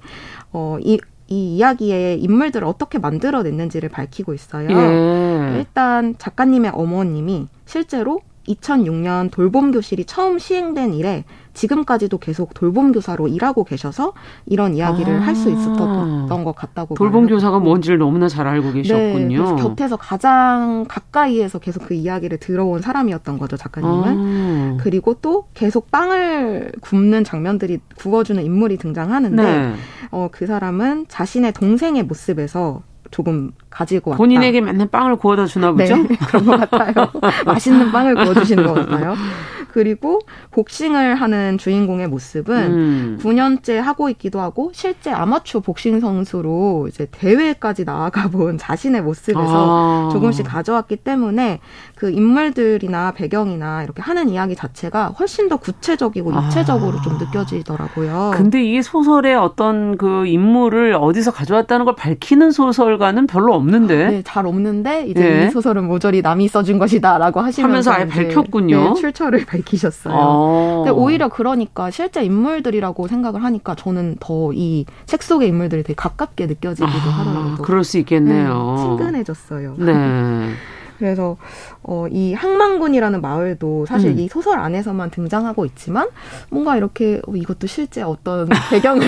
[0.52, 4.70] 어, 이, 이 이야기의 인물들을 어떻게 만들어냈는지를 밝히고 있어요.
[4.70, 5.58] 예.
[5.58, 11.24] 일단 작가님의 어머님이 실제로 2006년 돌봄 교실이 처음 시행된 이래
[11.54, 14.14] 지금까지도 계속 돌봄 교사로 일하고 계셔서
[14.46, 15.20] 이런 이야기를 아.
[15.22, 19.56] 할수 있었던 것 같다고 돌봄 교사가 뭔지를 너무나 잘 알고 네, 계셨군요.
[19.56, 24.78] 네, 곁에서 가장 가까이에서 계속 그 이야기를 들어온 사람이었던 거죠 작가님은.
[24.78, 24.78] 아.
[24.82, 29.74] 그리고 또 계속 빵을 굽는 장면들이 구워주는 인물이 등장하는데 네.
[30.12, 32.82] 어, 그 사람은 자신의 동생의 모습에서
[33.12, 34.18] 조금 가지고 왔다.
[34.20, 35.96] 본인에게 맨날 빵을 구워다 주나 보죠?
[35.98, 37.08] 네, 그런 것 같아요.
[37.46, 39.16] 맛있는 빵을 구워주시는 것 같아요.
[39.72, 40.20] 그리고
[40.52, 43.20] 복싱을 하는 주인공의 모습은 음.
[43.24, 50.10] 9년째 하고 있기도 하고 실제 아마추어 복싱 선수로 이제 대회까지 나아가 본 자신의 모습에서 아.
[50.12, 51.62] 조금씩 가져왔기 때문에
[51.96, 56.42] 그 인물들이나 배경이나 이렇게 하는 이야기 자체가 훨씬 더 구체적이고 아.
[56.48, 57.02] 입체적으로 아.
[57.02, 58.32] 좀 느껴지더라고요.
[58.36, 64.08] 근데 이 소설의 어떤 그 인물을 어디서 가져왔다는 걸 밝히는 소설가는 별로 없는데.
[64.08, 65.48] 네, 잘 없는데 이제 네.
[65.48, 68.94] 이 소설은 모조리 남이 써준 것이다라고 하시면서 하면서 아예 밝혔군요.
[68.94, 70.14] 네, 출처를 밝히셨어요.
[70.14, 70.76] 아.
[70.84, 76.46] 근데 오히려 그러니까 실제 인물들이라고 생각을 하니까 저는 더 이 책 속의 인물들이 되게 가깝게
[76.48, 77.56] 느껴지기도 아, 하더라고요.
[77.62, 78.76] 그럴 수 있겠네요.
[78.78, 79.76] 네, 친근해졌어요.
[79.78, 80.50] 네.
[81.00, 81.36] 그래서
[81.82, 84.20] 어, 이 항만군이라는 마을도 사실 음.
[84.20, 86.08] 이 소설 안에서만 등장하고 있지만
[86.52, 89.02] 뭔가 이렇게 어, 이것도 실제 어떤 배경을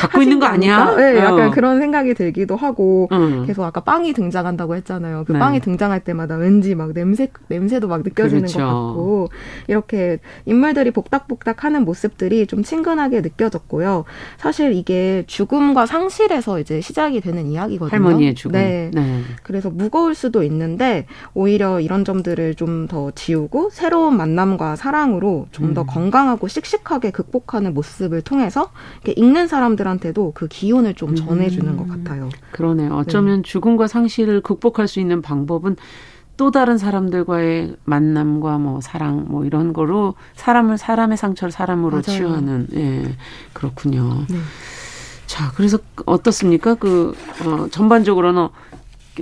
[0.00, 0.94] 갖고 있는 거 아니야?
[0.96, 1.50] 네, 약간 어.
[1.50, 3.44] 그런 생각이 들기도 하고 음.
[3.46, 5.24] 계속 아까 빵이 등장한다고 했잖아요.
[5.26, 5.38] 그 네.
[5.38, 8.58] 빵이 등장할 때마다 왠지 막 냄새 냄새도 막 느껴지는 그렇죠.
[8.58, 9.28] 것 같고
[9.68, 14.04] 이렇게 인물들이 복닥복닥하는 모습들이 좀 친근하게 느껴졌고요.
[14.38, 17.90] 사실 이게 죽음과 상실에서 이제 시작이 되는 이야기거든요.
[17.90, 18.52] 할머니의 죽음.
[18.52, 18.90] 네.
[18.92, 19.22] 네.
[19.42, 25.86] 그래서 무거울 수도 있는데 오히려 이런 점들을 좀 더 지우고 새로운 만남과 사랑으로 좀더 음.
[25.86, 28.70] 건강하고 씩씩하게 극복하는 모습을 통해서
[29.06, 31.76] 읽는 사람 들한테도 그 기운을 좀 전해주는 음.
[31.76, 32.28] 것 같아요.
[32.52, 32.94] 그러네요.
[32.94, 33.42] 어쩌면 네.
[33.42, 35.76] 죽음과 상실을 극복할 수 있는 방법은
[36.36, 42.02] 또 다른 사람들과의 만남과 뭐 사랑 뭐 이런 거로 사람을 사람의 상처를 사람으로 맞아요.
[42.02, 43.16] 치유하는 예
[43.52, 44.24] 그렇군요.
[44.28, 44.36] 네.
[45.26, 46.74] 자 그래서 어떻습니까?
[46.74, 47.14] 그
[47.44, 48.48] 어, 전반적으로는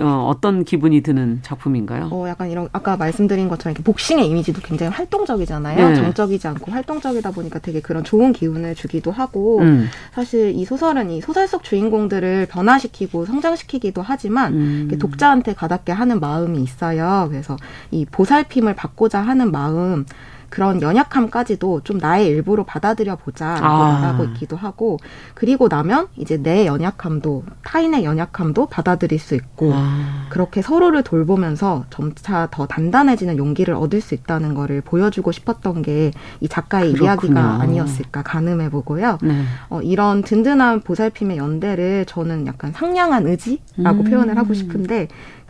[0.01, 2.09] 어, 어떤 기분이 드는 작품인가요?
[2.11, 5.89] 어, 약간 이런 아까 말씀드린 것처럼 이렇게 복싱의 이미지도 굉장히 활동적이잖아요.
[5.89, 5.95] 네.
[5.95, 9.87] 정적이지 않고 활동적이다 보니까 되게 그런 좋은 기운을 주기도 하고 음.
[10.13, 14.97] 사실 이 소설은 이 소설 속 주인공들을 변화시키고 성장시키기도 하지만 음.
[14.99, 17.27] 독자한테 가닿게 하는 마음이 있어요.
[17.29, 17.57] 그래서
[17.91, 20.05] 이 보살핌을 받고자 하는 마음
[20.49, 23.99] 그런 연약함까지도 좀 나의 일부로 받아들여 보자라고 아.
[23.99, 24.97] 말하고 있기도 하고
[25.33, 30.27] 그리고 나면 이제 내 연약함도 타인의 연약함도 받아들일 수 있고 아.
[30.29, 36.47] 그렇게 서로를 돌보면서 점차 더 단단해지는 용기를 얻을 수 있다는 거를 보여주고 싶었던 게 이
[36.47, 37.11] 작가의 그렇구나.
[37.11, 39.17] 이야기가 아니었을까 가늠해 보고요.
[39.21, 39.43] 네.
[39.69, 44.03] 어, 이런 든든한 보살핌의 연대를 저는 약간 상냥한 의지라고 음.
[44.03, 45.07] 표현을 하고 싶은데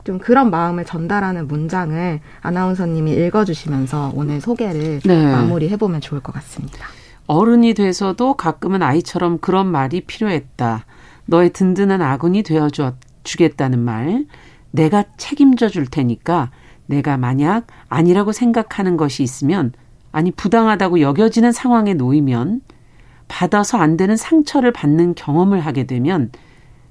[0.08, 5.32] 좀 그런 마음을 전달하는 문장을 아나운서님이 읽어주시면서 오늘 소개를 네.
[5.34, 6.88] 마무리해보면 좋을 것 같습니다.
[7.26, 10.86] 어른이 돼서도 가끔은 아이처럼 그런 말이 필요했다.
[11.26, 12.94] 너의 든든한 아군이 되어줘
[13.26, 14.24] 주겠다는 말.
[14.72, 16.52] 내가 책임져 줄 테니까
[16.86, 19.74] 내가 만약 아니라고 생각하는 것이 있으면
[20.14, 22.62] 아니 부당하다고 여겨지는 상황에 놓이면
[23.28, 26.32] 받아서 안 되는 상처를 받는 경험을 하게 되면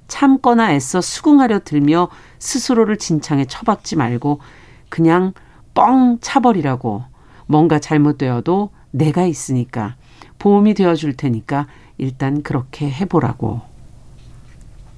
[0.09, 4.41] 참거나 애써 수긍하려 들며 스스로를 진창에 처박지 말고
[4.89, 5.33] 그냥
[5.75, 7.05] 뻥 차버리라고
[7.47, 9.97] 뭔가 잘못되어도 내가 있으니까
[10.39, 11.67] 보험이 되어줄 테니까
[11.99, 13.76] 일단 그렇게 해보라고.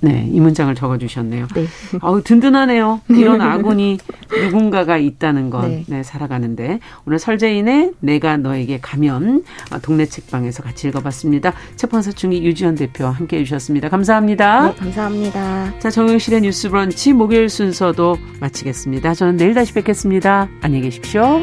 [0.00, 1.48] 네, 이 문장을 적어주셨네요.
[1.54, 1.66] 네.
[2.00, 3.00] 아우 든든하네요.
[3.08, 3.98] 이런 아군이
[4.44, 5.84] 누군가가 있다는 건 네.
[5.88, 11.52] 네, 살아가는데 오늘 설재인의 내가 너에게 가면 아, 동네 책방에서 같이 읽어봤습니다.
[11.76, 13.88] 책방사충이 유지연 대표와 함께 해 주셨습니다.
[13.88, 14.70] 감사합니다.
[14.70, 15.78] 네, 감사합니다.
[15.78, 19.14] 자, 정용실의 뉴스 브런치 목요일 순서도 마치겠습니다.
[19.14, 20.48] 저는 내일 다시 뵙겠습니다.
[20.60, 21.42] 안녕히 계십시오.